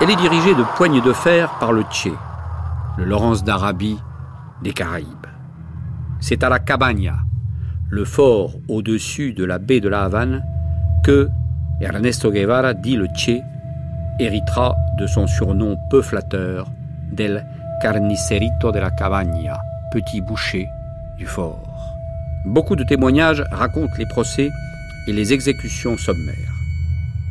[0.01, 2.13] Elle est dirigée de poigne de fer par le Tché,
[2.99, 3.99] le Laurence d'Arabie
[4.61, 5.36] des Caraïbes.
[6.21, 7.19] C'est à la Cabaña,
[7.91, 10.45] le fort au-dessus de la baie de la Havane,
[11.05, 11.29] que
[11.81, 13.43] Ernesto Guevara, dit le Tché,
[14.19, 16.71] héritera de son surnom peu flatteur
[17.13, 17.45] del
[17.81, 19.59] Carnicerito de la Cabaña,
[19.93, 20.67] petit boucher
[21.19, 21.95] du fort.
[22.47, 24.51] Beaucoup de témoignages racontent les procès
[25.07, 26.55] et les exécutions sommaires.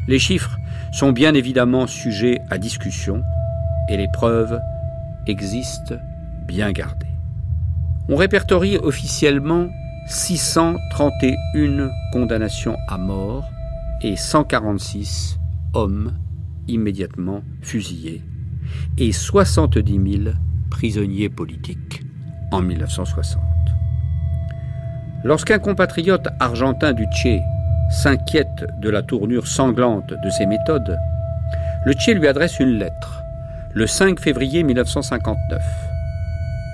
[0.08, 0.60] Les chiffres
[0.92, 3.24] sont bien évidemment sujets à discussion
[3.90, 4.60] et les preuves
[5.28, 5.96] existent
[6.48, 7.05] bien gardées.
[8.08, 9.70] On répertorie officiellement
[10.08, 13.50] 631 condamnations à mort
[14.02, 15.40] et 146
[15.74, 16.14] hommes
[16.68, 18.22] immédiatement fusillés
[19.00, 20.36] et 70 000
[20.70, 22.04] prisonniers politiques
[22.52, 23.42] en 1960.
[25.24, 27.42] Lorsqu'un compatriote argentin du Tché
[27.90, 30.96] s'inquiète de la tournure sanglante de ses méthodes,
[31.86, 33.24] le Tché lui adresse une lettre
[33.74, 35.85] le 5 février 1959.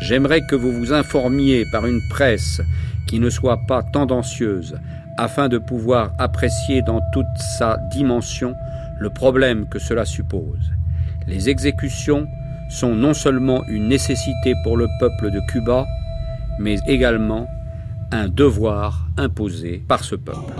[0.01, 2.59] J'aimerais que vous vous informiez par une presse
[3.07, 4.75] qui ne soit pas tendancieuse
[5.17, 7.27] afin de pouvoir apprécier dans toute
[7.59, 8.55] sa dimension
[8.99, 10.71] le problème que cela suppose.
[11.27, 12.27] Les exécutions
[12.69, 15.85] sont non seulement une nécessité pour le peuple de Cuba,
[16.59, 17.47] mais également
[18.11, 20.53] un devoir imposé par ce peuple.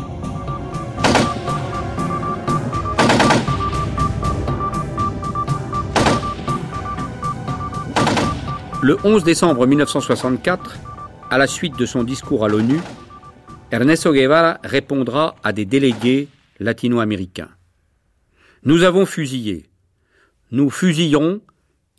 [8.84, 10.76] Le 11 décembre 1964,
[11.30, 12.80] à la suite de son discours à l'ONU,
[13.70, 17.52] Ernesto Guevara répondra à des délégués latino-américains.
[18.64, 19.68] Nous avons fusillé,
[20.50, 21.42] nous fusillerons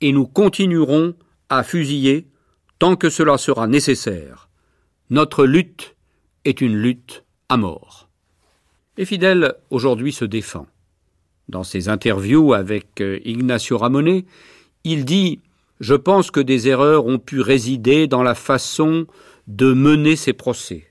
[0.00, 1.14] et nous continuerons
[1.48, 2.26] à fusiller
[2.80, 4.48] tant que cela sera nécessaire.
[5.08, 5.94] Notre lutte
[6.44, 8.08] est une lutte à mort.
[8.96, 10.66] Et Fidel aujourd'hui se défend.
[11.48, 14.24] Dans ses interviews avec euh, Ignacio Ramonet,
[14.82, 15.40] il dit
[15.82, 19.08] Je pense que des erreurs ont pu résider dans la façon
[19.48, 20.86] de mener ces procès.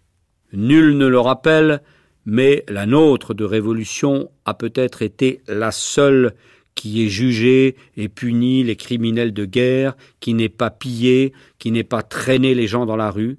[0.52, 1.82] Nul ne le rappelle,
[2.26, 6.34] mais la nôtre de révolution a peut-être été la seule
[6.76, 11.86] qui ait jugé et puni les criminels de guerre, qui n'ait pas pillé, qui n'ait
[11.86, 13.38] pas traîné les gens dans la rue.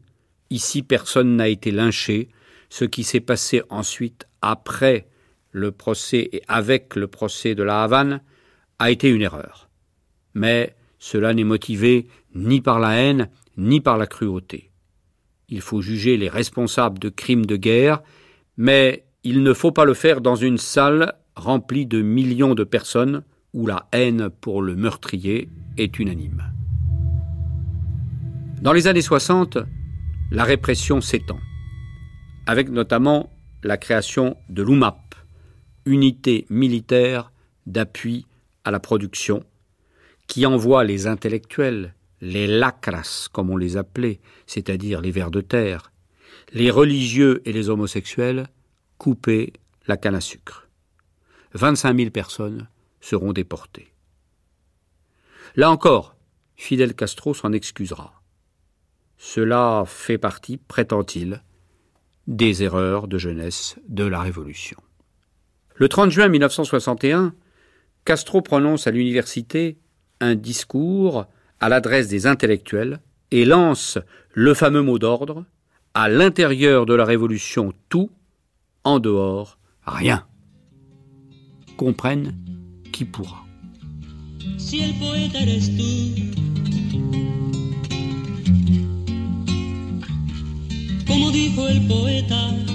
[0.48, 2.30] Ici, personne n'a été lynché.
[2.70, 5.06] Ce qui s'est passé ensuite, après
[5.50, 8.22] le procès et avec le procès de la Havane,
[8.78, 9.68] a été une erreur.
[10.32, 14.70] Mais cela n'est motivé ni par la haine, ni par la cruauté.
[15.48, 18.04] Il faut juger les responsables de crimes de guerre,
[18.56, 23.24] mais il ne faut pas le faire dans une salle remplie de millions de personnes
[23.52, 26.44] où la haine pour le meurtrier est unanime.
[28.60, 29.58] Dans les années 60,
[30.30, 31.40] la répression s'étend,
[32.46, 33.28] avec notamment
[33.64, 35.16] la création de l'UMAP,
[35.84, 37.32] unité militaire
[37.66, 38.24] d'appui
[38.64, 39.42] à la production,
[40.26, 45.92] qui envoie les intellectuels, les lacras comme on les appelait, c'est-à-dire les vers de terre,
[46.52, 48.46] les religieux et les homosexuels,
[48.98, 49.52] couper
[49.86, 50.68] la canne à sucre.
[51.54, 52.68] 25 000 personnes
[53.00, 53.92] seront déportés.
[55.56, 56.16] Là encore,
[56.56, 58.22] Fidel Castro s'en excusera.
[59.18, 61.42] Cela fait partie, prétend-il,
[62.26, 64.78] des erreurs de jeunesse de la Révolution.
[65.74, 67.34] Le 30 juin 1961,
[68.04, 69.78] Castro prononce à l'université
[70.34, 71.26] discours
[71.60, 73.98] à l'adresse des intellectuels et lance
[74.32, 75.44] le fameux mot d'ordre
[75.94, 78.10] à l'intérieur de la Révolution tout,
[78.84, 80.26] en dehors rien.
[81.76, 82.34] Comprenne
[82.92, 83.44] qui pourra.
[91.72, 92.71] El poeta,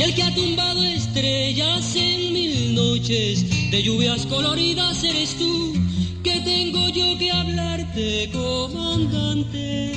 [0.00, 5.74] y el que ha tumbado estrellas en mil noches de lluvias coloridas eres tú,
[6.24, 9.92] que tengo yo que hablarte, comandante.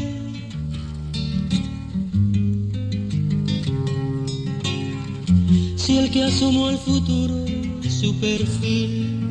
[5.77, 7.45] Si el que asomó al futuro
[7.87, 9.29] su perfil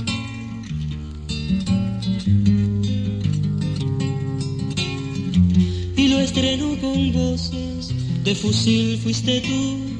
[5.98, 7.92] y lo estrenó con voces
[8.24, 9.91] de fusil fuiste tú,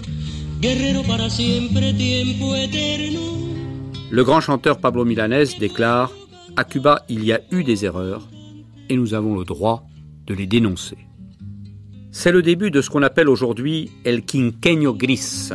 [4.11, 6.13] Le grand chanteur Pablo Milanés déclare
[6.57, 8.29] À Cuba, il y a eu des erreurs
[8.89, 9.83] et nous avons le droit
[10.25, 10.99] de les dénoncer.
[12.13, 15.49] C'est le début de ce qu'on appelle aujourd'hui El Quinqueño Gris,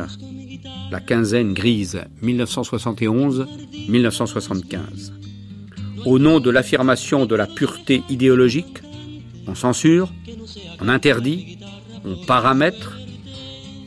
[0.90, 5.12] la quinzaine grise 1971-1975.
[6.04, 8.82] Au nom de l'affirmation de la pureté idéologique,
[9.46, 10.12] on censure,
[10.82, 11.56] on interdit,
[12.04, 12.98] on paramètre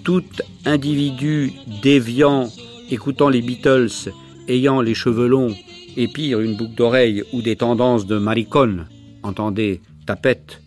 [0.04, 0.24] tout
[0.66, 2.49] individu déviant
[2.89, 4.12] écoutant les Beatles,
[4.47, 5.56] ayant les cheveux longs
[5.97, 8.86] et pire une boucle d'oreille ou des tendances de maricon,
[9.24, 10.62] entendez tapette,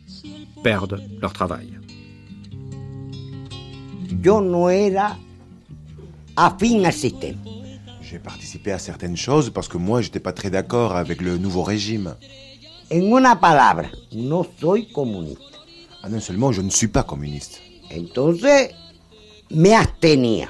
[0.62, 1.78] perdent leur travail.
[4.22, 5.18] Yo no era
[6.36, 7.38] afín al sistema.
[8.00, 11.62] J'ai participé à certaines choses parce que moi, j'étais pas très d'accord avec le nouveau
[11.62, 12.14] régime.
[12.90, 15.42] En una palabra, no soy comunista.
[16.02, 17.60] Ah non seulement je ne suis pas communiste.
[17.94, 18.70] Entonces,
[19.50, 20.48] me abstenía.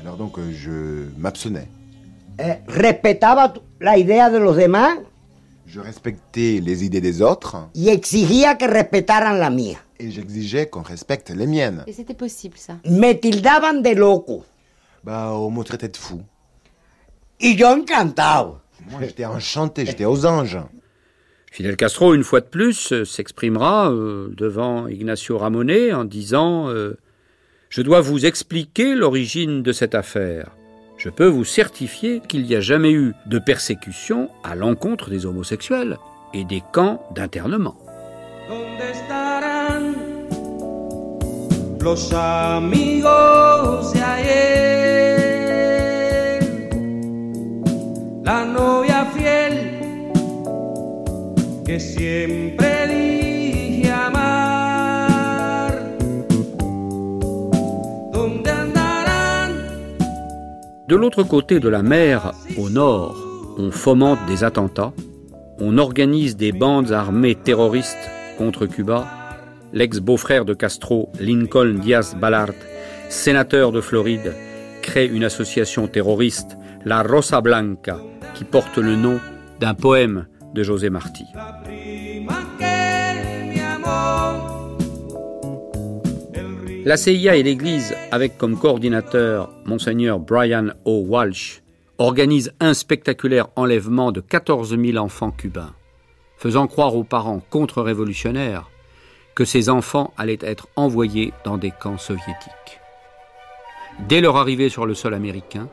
[0.00, 1.68] Alors donc euh, je m'abstenais.
[2.38, 4.98] Eh, respetaba la idea de los demás?
[5.66, 9.78] Je respectais les idées des autres y exigía que respetaran la mía.
[9.98, 11.82] et j'exigeais qu'on respecte les miennes.
[11.86, 12.74] Et c'était possible, ça.
[12.84, 14.44] Me tildaban de loco
[15.02, 16.20] Bah, on me traitait de fou.
[17.40, 18.58] y yo encantado.
[18.90, 20.58] Moi, j'étais enchanté, j'étais aux anges.
[21.50, 26.98] Fidel Castro, une fois de plus, euh, s'exprimera euh, devant Ignacio Ramonet en disant euh,
[27.76, 30.48] Je dois vous expliquer l'origine de cette affaire.
[30.96, 35.98] Je peux vous certifier qu'il n'y a jamais eu de persécution à l'encontre des homosexuels
[36.32, 37.76] et des camps d'internement.
[60.88, 63.16] De l'autre côté de la mer, au nord,
[63.58, 64.92] on fomente des attentats,
[65.58, 68.08] on organise des bandes armées terroristes
[68.38, 69.04] contre Cuba.
[69.72, 72.54] L'ex-beau-frère de Castro, Lincoln Diaz Ballard,
[73.08, 74.32] sénateur de Floride,
[74.80, 77.98] crée une association terroriste, la Rosa Blanca,
[78.34, 79.18] qui porte le nom
[79.58, 81.24] d'un poème de José Martí.
[86.86, 91.02] La CIA et l'Église, avec comme coordinateur Monseigneur Brian O.
[91.04, 91.60] Walsh,
[91.98, 95.74] organisent un spectaculaire enlèvement de 14 000 enfants cubains,
[96.36, 98.70] faisant croire aux parents contre-révolutionnaires
[99.34, 102.78] que ces enfants allaient être envoyés dans des camps soviétiques.
[104.08, 105.68] Dès leur arrivée sur le sol américain,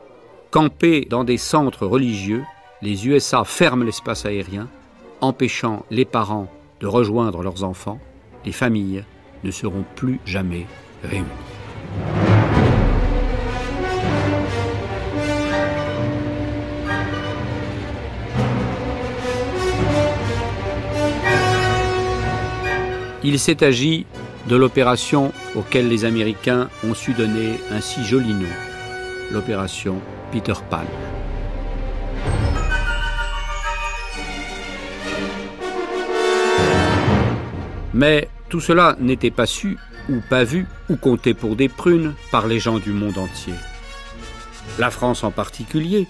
[0.49, 2.41] campés dans des centres religieux,
[2.82, 4.68] les USA ferment l'espace aérien,
[5.22, 7.99] empêchant les parents de rejoindre leurs enfants.
[8.45, 9.03] Les familles
[9.43, 10.66] ne seront plus jamais
[23.25, 24.05] Il s'est agi
[24.47, 28.47] de l'opération auquel les Américains ont su donner un si joli nom,
[29.31, 29.95] l'opération
[30.31, 30.83] Peter Pan.
[37.93, 39.77] Mais tout cela n'était pas su,
[40.09, 43.53] ou pas vu, ou compté pour des prunes par les gens du monde entier.
[44.79, 46.07] La France en particulier.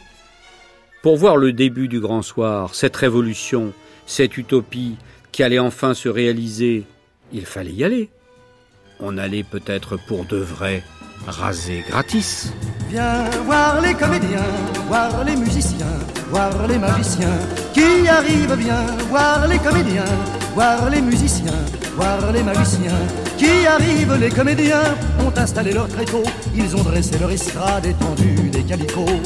[1.02, 3.74] Pour voir le début du grand soir, cette révolution,
[4.06, 4.96] cette utopie
[5.32, 6.86] qui allait enfin se réaliser,
[7.34, 8.10] il fallait y aller.
[9.00, 10.84] On allait peut-être pour de vrai
[11.28, 12.54] raser gratis.
[12.90, 14.54] Viens voir les comédiens,
[14.88, 17.38] voir les musiciens, voir les magiciens
[17.74, 18.56] qui arrivent.
[18.56, 20.06] Viens voir les comédiens,
[20.54, 21.52] voir les musiciens,
[21.96, 23.02] voir les magiciens
[23.38, 24.18] qui arrivent.
[24.20, 24.96] Les comédiens
[25.26, 26.24] ont installé leur tréteau,
[26.56, 29.22] ils ont dressé leur estrade étendue des calicots.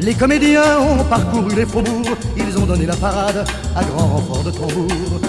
[0.00, 3.44] Les comédiens ont parcouru les faubourgs, ils ont donné la parade
[3.74, 5.20] à grand renfort de tambour.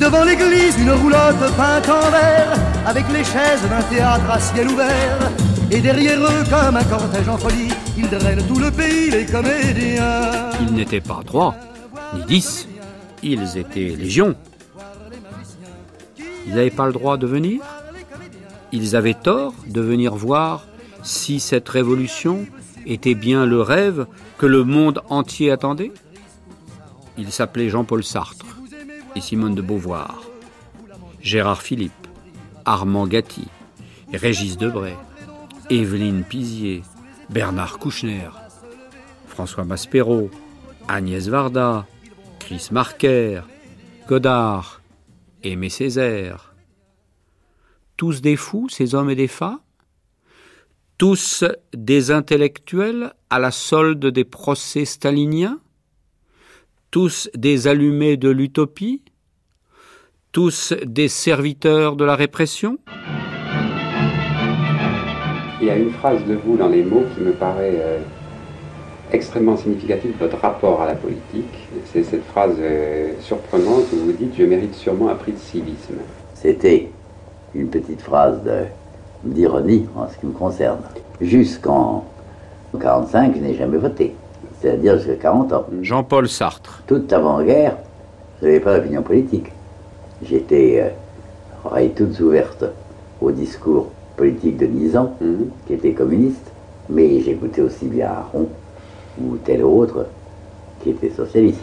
[0.00, 2.52] Devant l'église, une roulotte peinte en vert,
[2.86, 5.30] avec les chaises d'un théâtre à ciel ouvert.
[5.70, 10.50] Et derrière eux, comme un cortège en folie, ils drainent tout le pays, les comédiens.
[10.60, 11.54] Ils n'étaient pas trois,
[12.14, 12.68] ni dix,
[13.22, 14.34] ils étaient légions.
[16.46, 17.60] Ils n'avaient pas le droit de venir.
[18.72, 20.66] Ils avaient tort de venir voir
[21.02, 22.46] si cette révolution
[22.86, 24.06] était bien le rêve
[24.38, 25.92] que le monde entier attendait.
[27.18, 28.46] Il s'appelait Jean-Paul Sartre
[29.14, 30.22] et Simone de Beauvoir,
[31.20, 31.92] Gérard Philippe,
[32.64, 33.48] Armand Gatti,
[34.12, 34.96] Régis Debray,
[35.70, 36.82] Evelyne Pizier,
[37.30, 38.28] Bernard Kouchner,
[39.26, 40.30] François Maspero,
[40.88, 41.86] Agnès Varda,
[42.38, 43.40] Chris Marker,
[44.06, 44.80] Godard,
[45.42, 46.54] Aimé Césaire.
[47.96, 49.60] Tous des fous, ces hommes et des femmes?
[50.98, 55.60] Tous des intellectuels à la solde des procès staliniens?
[56.90, 59.02] Tous des allumés de l'utopie?
[60.32, 62.78] Tous des serviteurs de la répression?
[65.60, 68.00] Il y a une phrase de vous dans les mots qui me paraît euh,
[69.12, 71.65] extrêmement significative votre rapport à la politique.
[71.92, 75.94] C'est cette phrase euh, surprenante où vous dites Je mérite sûrement un prix de civisme.
[76.34, 76.90] C'était
[77.54, 78.40] une petite phrase
[79.24, 80.80] d'ironie en ce qui me concerne.
[81.20, 82.04] Jusqu'en
[82.74, 84.14] 1945, je n'ai jamais voté.
[84.60, 85.66] C'est-à-dire jusqu'à 40 ans.
[85.82, 86.82] Jean-Paul Sartre.
[86.86, 87.76] Toute avant-guerre,
[88.40, 89.52] je n'avais pas d'opinion politique.
[90.22, 90.88] J'étais euh,
[91.64, 92.64] oreilles toutes ouvertes
[93.20, 95.12] au discours politique de Nizan,
[95.66, 96.50] qui était communiste,
[96.88, 98.48] mais j'écoutais aussi bien Aron
[99.20, 100.06] ou tel autre
[100.90, 101.60] était socialiste.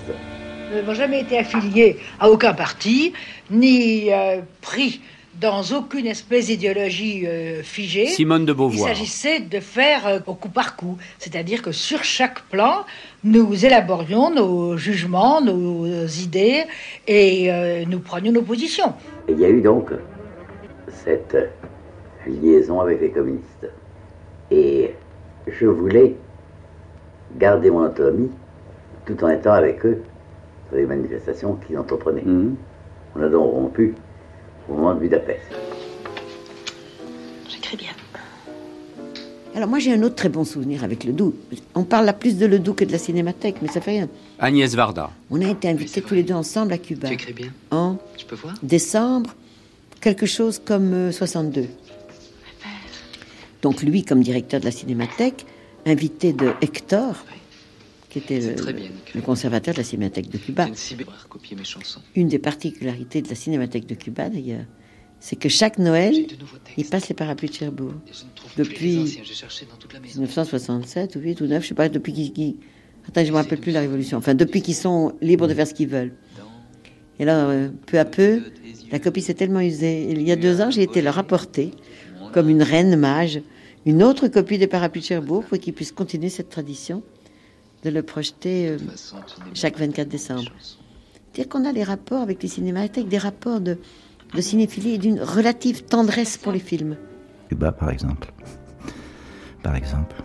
[0.70, 3.14] Nous n'avons jamais été affiliés à aucun parti,
[3.52, 5.02] ni euh, pris
[5.40, 8.08] dans aucune espèce d'idéologie euh, figée.
[8.08, 8.90] Simone de Beauvoir.
[8.90, 12.86] Il s'agissait de faire euh, au coup par coup, c'est-à-dire que sur chaque plan,
[13.24, 16.64] nous élaborions nos jugements, nos idées
[17.08, 18.94] et euh, nous prenions nos positions.
[19.28, 19.92] Il y a eu donc
[20.88, 21.38] cette
[22.28, 23.70] liaison avec les communistes.
[24.52, 24.94] Et
[25.48, 26.16] je voulais
[27.38, 28.30] garder mon autonomie
[29.06, 30.02] tout en étant avec eux
[30.68, 32.24] sur les manifestations qu'ils entreprenaient.
[32.24, 32.56] Mhm.
[33.16, 33.94] On a donc rompu
[34.70, 35.42] au moment de Budapest.
[37.50, 37.90] J'écris bien.
[39.56, 41.36] Alors moi j'ai un autre très bon souvenir avec le Doubs.
[41.76, 44.10] On parle là plus de le Doubs que de la cinémathèque, mais ça fait rien.
[44.40, 45.12] Agnès Varda.
[45.30, 47.08] On a été invités tous les deux ensemble à Cuba.
[47.10, 48.56] Tu écris bien En Je peux voir?
[48.64, 49.36] décembre,
[50.02, 51.66] quelque chose comme euh, 62.
[53.62, 55.46] Donc lui, comme directeur de la cinémathèque,
[55.86, 57.24] invité de Hector,
[58.14, 58.56] qui était le,
[59.16, 60.68] le conservateur de la cinémathèque de Cuba.
[62.16, 64.66] Une mes des particularités de la cinémathèque de Cuba, d'ailleurs,
[65.20, 66.28] c'est que chaque Noël,
[66.78, 67.94] il passe les parapluies de Cherbourg.
[68.56, 70.22] Depuis anciens, j'ai cherché dans toute la maison.
[70.22, 72.58] 1967 ou 8 ou 9, je sais pas, depuis qu'ils...
[73.08, 74.20] Attends, je me rappelle plus la Révolution.
[74.20, 76.14] Enfin, depuis qu'ils sont libres de faire ce qu'ils veulent.
[77.20, 78.44] Et là, euh, peu à peu,
[78.92, 80.08] la copie s'est tellement usée.
[80.12, 81.72] Il y a deux ans, j'ai été leur apporter,
[82.32, 83.42] comme une reine mage,
[83.88, 87.02] une autre copie des parapluies de Cherbourg pour qu'ils puissent continuer cette tradition
[87.84, 88.78] de le projeter euh,
[89.54, 90.52] chaque 24 décembre.
[91.34, 93.78] C'est-à-dire qu'on a des rapports avec les cinémathèques, des rapports de,
[94.34, 96.96] de cinéphilie et d'une relative tendresse pour les films.
[97.50, 98.32] Cuba, par exemple.
[99.62, 100.16] Par exemple.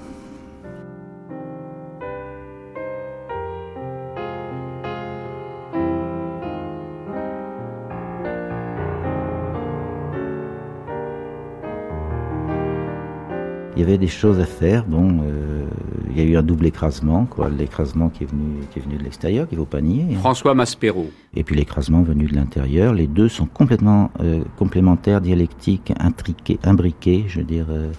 [13.79, 14.85] Il y avait des choses à faire.
[14.87, 15.64] Bon, euh,
[16.11, 17.49] il y a eu un double écrasement, quoi.
[17.49, 20.05] L'écrasement qui est venu, qui est venu de l'extérieur, qu'il ne faut pas nier.
[20.16, 20.18] hein.
[20.18, 21.09] François Maspero.
[21.37, 22.93] Et puis l'écrasement venu de l'intérieur.
[22.93, 27.26] Les deux sont complètement euh, complémentaires, dialectiques, intriqués, imbriqués.
[27.29, 27.93] Je veux dire, euh,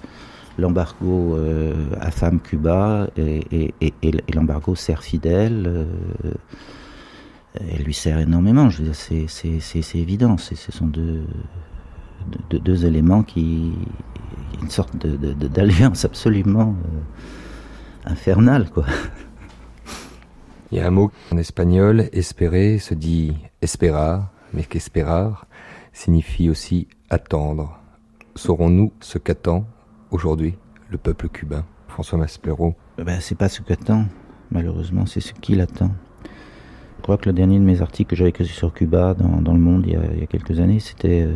[0.58, 1.38] l'embargo
[2.02, 5.88] affame Cuba et, et, et, et l'embargo sert fidèle.
[7.54, 8.70] elle lui sert énormément.
[8.70, 10.36] Je veux dire, c'est, c'est, c'est, c'est évident.
[10.38, 11.22] Ce sont deux,
[12.50, 13.72] deux, deux éléments qui,
[14.62, 18.86] une sorte d'alliance absolument euh, infernale, quoi.
[20.72, 25.48] Il y a un mot en espagnol, espérer se dit esperar, mais qu'esperar
[25.94, 27.80] signifie aussi attendre.
[28.36, 29.66] Saurons-nous ce qu'attend
[30.12, 30.56] aujourd'hui
[30.90, 31.66] le peuple cubain?
[31.88, 32.76] François Maspero.
[32.98, 34.06] Ben, c'est pas ce qu'attend,
[34.52, 35.92] malheureusement, c'est ce qu'il attend.
[36.98, 39.54] Je crois que le dernier de mes articles que j'avais écrit sur Cuba dans, dans
[39.54, 41.36] le Monde il y, a, il y a quelques années, c'était, euh,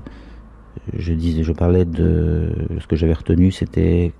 [0.97, 4.13] je je parlais de ce que j'avais retenu, c'était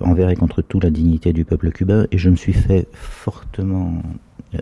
[0.00, 4.02] envers et contre tout la dignité du peuple cubain, et je me suis fait fortement
[4.54, 4.58] euh,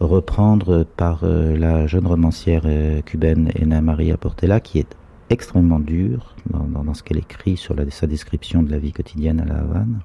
[0.00, 4.96] reprendre par euh, la jeune romancière euh, cubaine Ena Maria Portela, qui est
[5.28, 9.58] extrêmement dure dans, ce qu'elle écrit sur sa description de la vie quotidienne à La
[9.60, 10.00] Havane,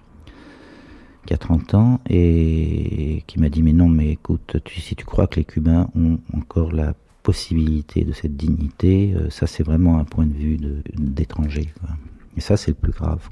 [1.26, 5.26] qui a 30 ans, et qui m'a dit, mais non, mais écoute, si tu crois
[5.26, 6.94] que les Cubains ont encore la
[7.30, 11.68] possibilité de cette dignité, euh, ça c'est vraiment un point de vue de- d'étranger.
[11.80, 11.90] quoi.
[12.38, 13.28] Et ça c'est le plus grave.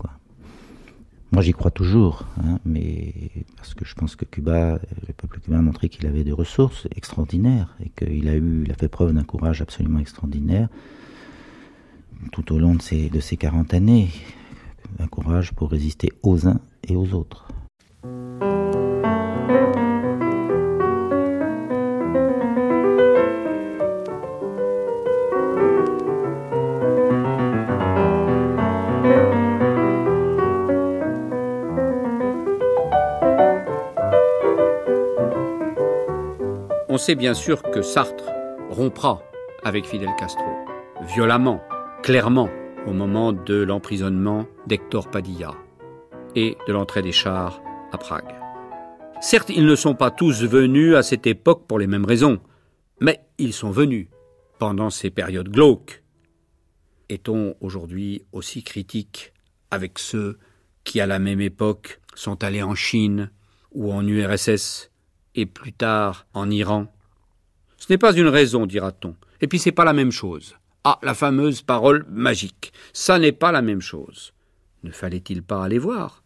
[1.32, 3.14] Moi j'y crois toujours, hein, mais
[3.56, 6.88] parce que je pense que Cuba, le peuple cubain a montré qu'il avait des ressources
[6.96, 10.70] extraordinaires et qu'il a eu, il a fait preuve d'un courage absolument extraordinaire
[12.32, 14.10] tout au long de ces, de ces 40 années.
[15.00, 17.48] Un courage pour résister aux uns et aux autres.
[37.04, 38.32] Sait bien sûr que Sartre
[38.70, 39.22] rompra
[39.66, 40.46] avec Fidel Castro,
[41.02, 41.62] violemment,
[42.02, 42.50] clairement,
[42.88, 45.54] au moment de l'emprisonnement d'Hector Padilla
[46.38, 48.34] et de l'entrée des chars à Prague.
[49.20, 52.40] Certes, ils ne sont pas tous venus à cette époque pour les mêmes raisons,
[53.02, 54.08] mais ils sont venus
[54.58, 56.04] pendant ces périodes glauques.
[57.10, 59.34] Est-on aujourd'hui aussi critique
[59.72, 60.40] avec ceux
[60.86, 63.30] qui, à la même époque, sont allés en Chine
[63.74, 64.93] ou en URSS
[65.36, 66.94] et plus tard en Iran
[67.78, 69.16] Ce n'est pas une raison, dira-t-on.
[69.42, 70.56] Et puis c'est pas la même chose.
[70.84, 72.74] Ah, la fameuse parole magique.
[72.92, 74.34] Ça n'est pas la même chose.
[74.84, 76.24] Ne fallait-il pas aller voir?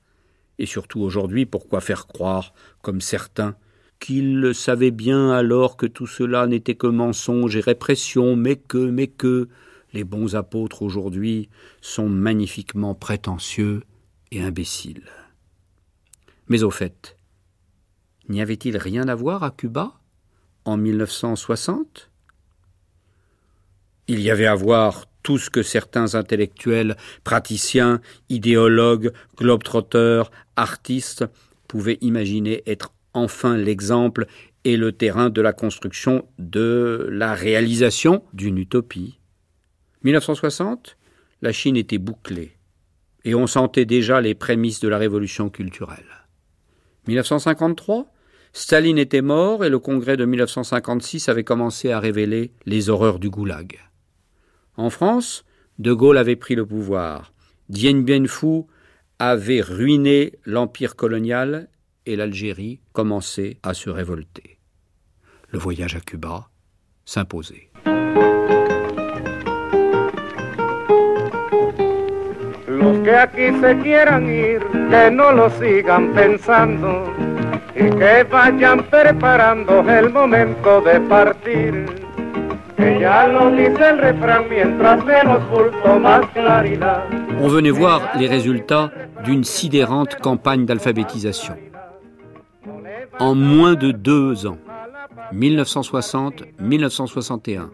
[0.59, 3.55] Et surtout aujourd'hui, pourquoi faire croire, comme certains,
[3.99, 8.77] qu'ils le savaient bien alors que tout cela n'était que mensonge et répression, mais que,
[8.77, 9.47] mais que,
[9.93, 11.49] les bons apôtres aujourd'hui
[11.81, 13.83] sont magnifiquement prétentieux
[14.31, 15.09] et imbéciles.
[16.49, 17.16] Mais au fait,
[18.29, 19.93] n'y avait-il rien à voir à Cuba
[20.65, 22.09] en 1960
[24.07, 31.25] Il y avait à voir tout ce que certains intellectuels, praticiens, idéologues, globetrotters, artistes
[31.67, 34.25] pouvaient imaginer être enfin l'exemple
[34.63, 39.19] et le terrain de la construction de la réalisation d'une utopie.
[40.03, 40.97] 1960,
[41.41, 42.57] la Chine était bouclée
[43.23, 46.25] et on sentait déjà les prémices de la révolution culturelle.
[47.07, 48.07] 1953,
[48.53, 53.29] Staline était mort et le congrès de 1956 avait commencé à révéler les horreurs du
[53.29, 53.79] goulag.
[54.75, 55.45] En France,
[55.79, 57.33] De Gaulle avait pris le pouvoir.
[57.69, 58.63] Dien Bien Phu
[59.19, 61.69] avait ruiné l'empire colonial
[62.05, 64.57] et l'Algérie commençait à se révolter.
[65.49, 66.49] Le voyage à Cuba
[67.05, 67.69] s'imposait.
[77.73, 78.83] Que vayan
[79.89, 82.07] el momento de partir.
[87.41, 88.91] On venait voir les résultats
[89.23, 91.55] d'une sidérante campagne d'alphabétisation.
[93.19, 94.59] En moins de deux ans,
[95.33, 97.69] 1960-1961,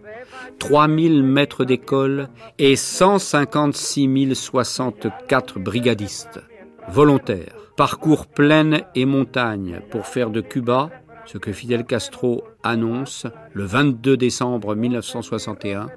[0.60, 6.40] 3000 maîtres d'école et 156 064 brigadistes,
[6.88, 10.90] volontaires, parcours plaines et montagnes pour faire de Cuba
[11.26, 15.88] ce que Fidel Castro annonce le 22 décembre 1961,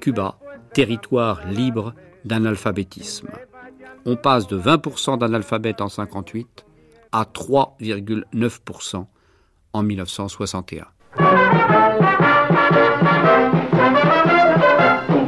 [0.00, 0.38] Cuba,
[0.72, 3.30] territoire libre d'analphabétisme.
[4.04, 6.66] On passe de 20% d'analphabètes en 58
[7.12, 9.06] à 3,9%
[9.72, 10.86] en 1961.
[15.08, 15.26] On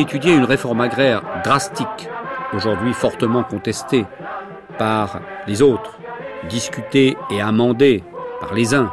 [0.00, 2.08] étudier une réforme agraire drastique,
[2.52, 4.06] aujourd'hui fortement contestée
[4.78, 5.98] par les autres,
[6.48, 8.02] discutée et amendée
[8.40, 8.92] par les uns.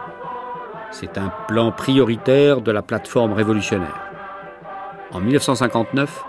[0.91, 4.09] C'est un plan prioritaire de la plateforme révolutionnaire.
[5.11, 6.23] En 1959,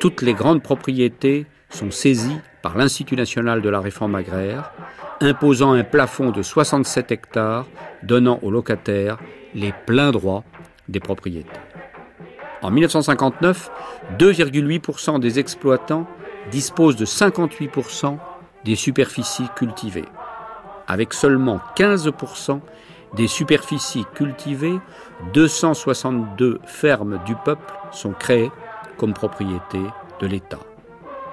[0.00, 4.72] toutes les grandes propriétés sont saisies par l'Institut national de la réforme agraire,
[5.20, 7.66] imposant un plafond de 67 hectares,
[8.02, 9.18] donnant aux locataires
[9.54, 10.44] les pleins droits
[10.88, 11.50] des propriétés.
[12.64, 13.70] En 1959,
[14.18, 16.06] 2,8% des exploitants
[16.50, 18.16] disposent de 58%
[18.64, 20.06] des superficies cultivées.
[20.86, 22.60] Avec seulement 15%
[23.16, 24.80] des superficies cultivées,
[25.34, 28.50] 262 fermes du peuple sont créées
[28.96, 29.80] comme propriété
[30.20, 30.60] de l'État.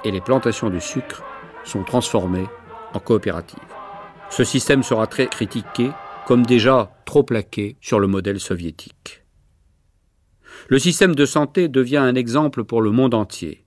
[0.04, 1.24] Et les plantations de sucre
[1.64, 2.50] sont transformées
[2.94, 3.58] en coopératives.
[4.30, 5.92] Ce système sera très critiqué,
[6.26, 9.21] comme déjà trop plaqué sur le modèle soviétique.
[10.72, 13.66] Le système de santé devient un exemple pour le monde entier.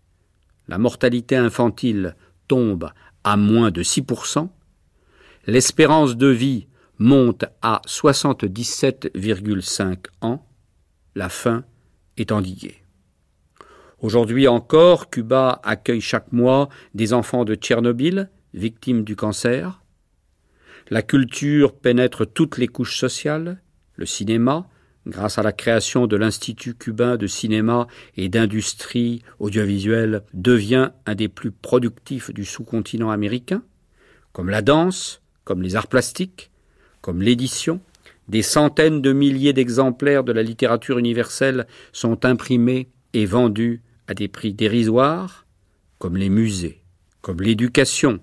[0.69, 2.17] La mortalité infantile
[2.49, 2.91] tombe
[3.25, 4.49] à moins de 6%,
[5.47, 6.67] l'espérance de vie
[6.99, 10.49] monte à 77,5 ans,
[11.15, 11.65] la faim
[12.17, 12.83] est endiguée.
[13.99, 19.83] Aujourd'hui encore, Cuba accueille chaque mois des enfants de Tchernobyl, victimes du cancer.
[20.89, 23.61] La culture pénètre toutes les couches sociales,
[23.97, 24.71] le cinéma,
[25.07, 27.87] grâce à la création de l'Institut cubain de cinéma
[28.17, 33.63] et d'industrie audiovisuelle, devient un des plus productifs du sous-continent américain,
[34.33, 36.51] comme la danse, comme les arts plastiques,
[37.01, 37.81] comme l'édition.
[38.29, 44.29] Des centaines de milliers d'exemplaires de la littérature universelle sont imprimés et vendus à des
[44.29, 45.47] prix dérisoires,
[45.99, 46.83] comme les musées,
[47.21, 48.21] comme l'éducation,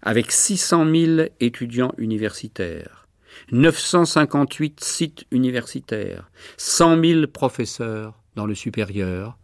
[0.00, 3.01] avec 600 000 étudiants universitaires
[3.50, 9.38] 958 sites universitaires, 100 000 professeurs dans le supérieur,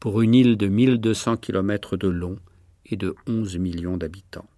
[0.00, 2.38] pour une île de 1200 km de long
[2.84, 4.48] et de 11 millions d'habitants.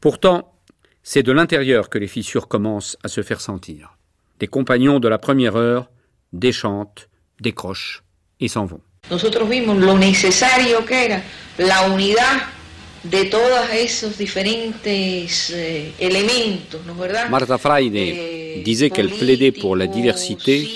[0.00, 0.54] Pourtant,
[1.02, 3.98] c'est de l'intérieur que les fissures commencent à se faire sentir.
[4.38, 5.90] Des compagnons de la première heure
[6.32, 7.08] déchantent,
[7.40, 8.02] décrochent
[8.40, 8.80] et s'en vont.
[13.04, 17.28] De todos esos diferentes eh, elementos, ¿no verdad?
[17.28, 20.66] Martha Freide eh, disait qu'elle plaidait pour la diversité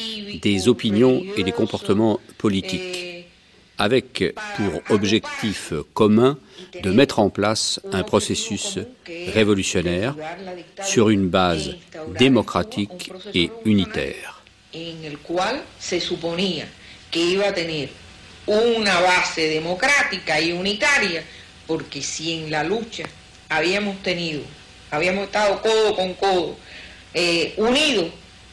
[0.42, 3.24] des opinions et des comportements politiques, eh,
[3.78, 6.38] avec pour objectif commun
[6.82, 8.78] de mettre en place un processus
[9.32, 10.14] révolutionnaire
[10.82, 11.76] sur une base
[12.18, 14.42] démocratique et unitaire.
[18.46, 21.22] base democrática y unitaria
[21.68, 23.04] porque si en la lucha
[23.50, 24.40] habíamos tenido,
[24.90, 26.56] habíamos estado codo con codo,
[27.14, 28.06] eh, unidos,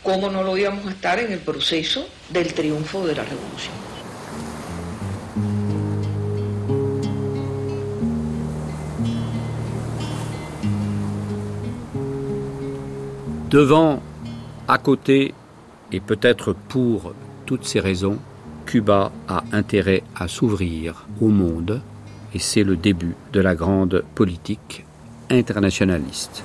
[0.04, 3.74] ¿cómo no lo íbamos a estar en el proceso del triunfo de la revolución?
[13.50, 14.02] Devant,
[14.68, 15.34] à côté
[15.94, 17.14] et peut-être pour
[17.46, 18.20] toutes ces raisons,
[18.66, 21.82] Cuba a intérêt à s'ouvrir au monde
[22.36, 24.86] et c'est le début de la grande politique
[25.32, 26.44] internationaliste.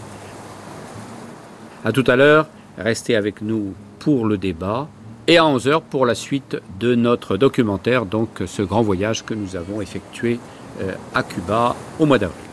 [1.85, 2.47] À tout à l'heure,
[2.79, 4.89] restez avec nous pour le débat
[5.27, 9.57] et à 11h pour la suite de notre documentaire, donc ce grand voyage que nous
[9.57, 10.39] avons effectué
[10.81, 12.50] euh, à Cuba au mois d'avril.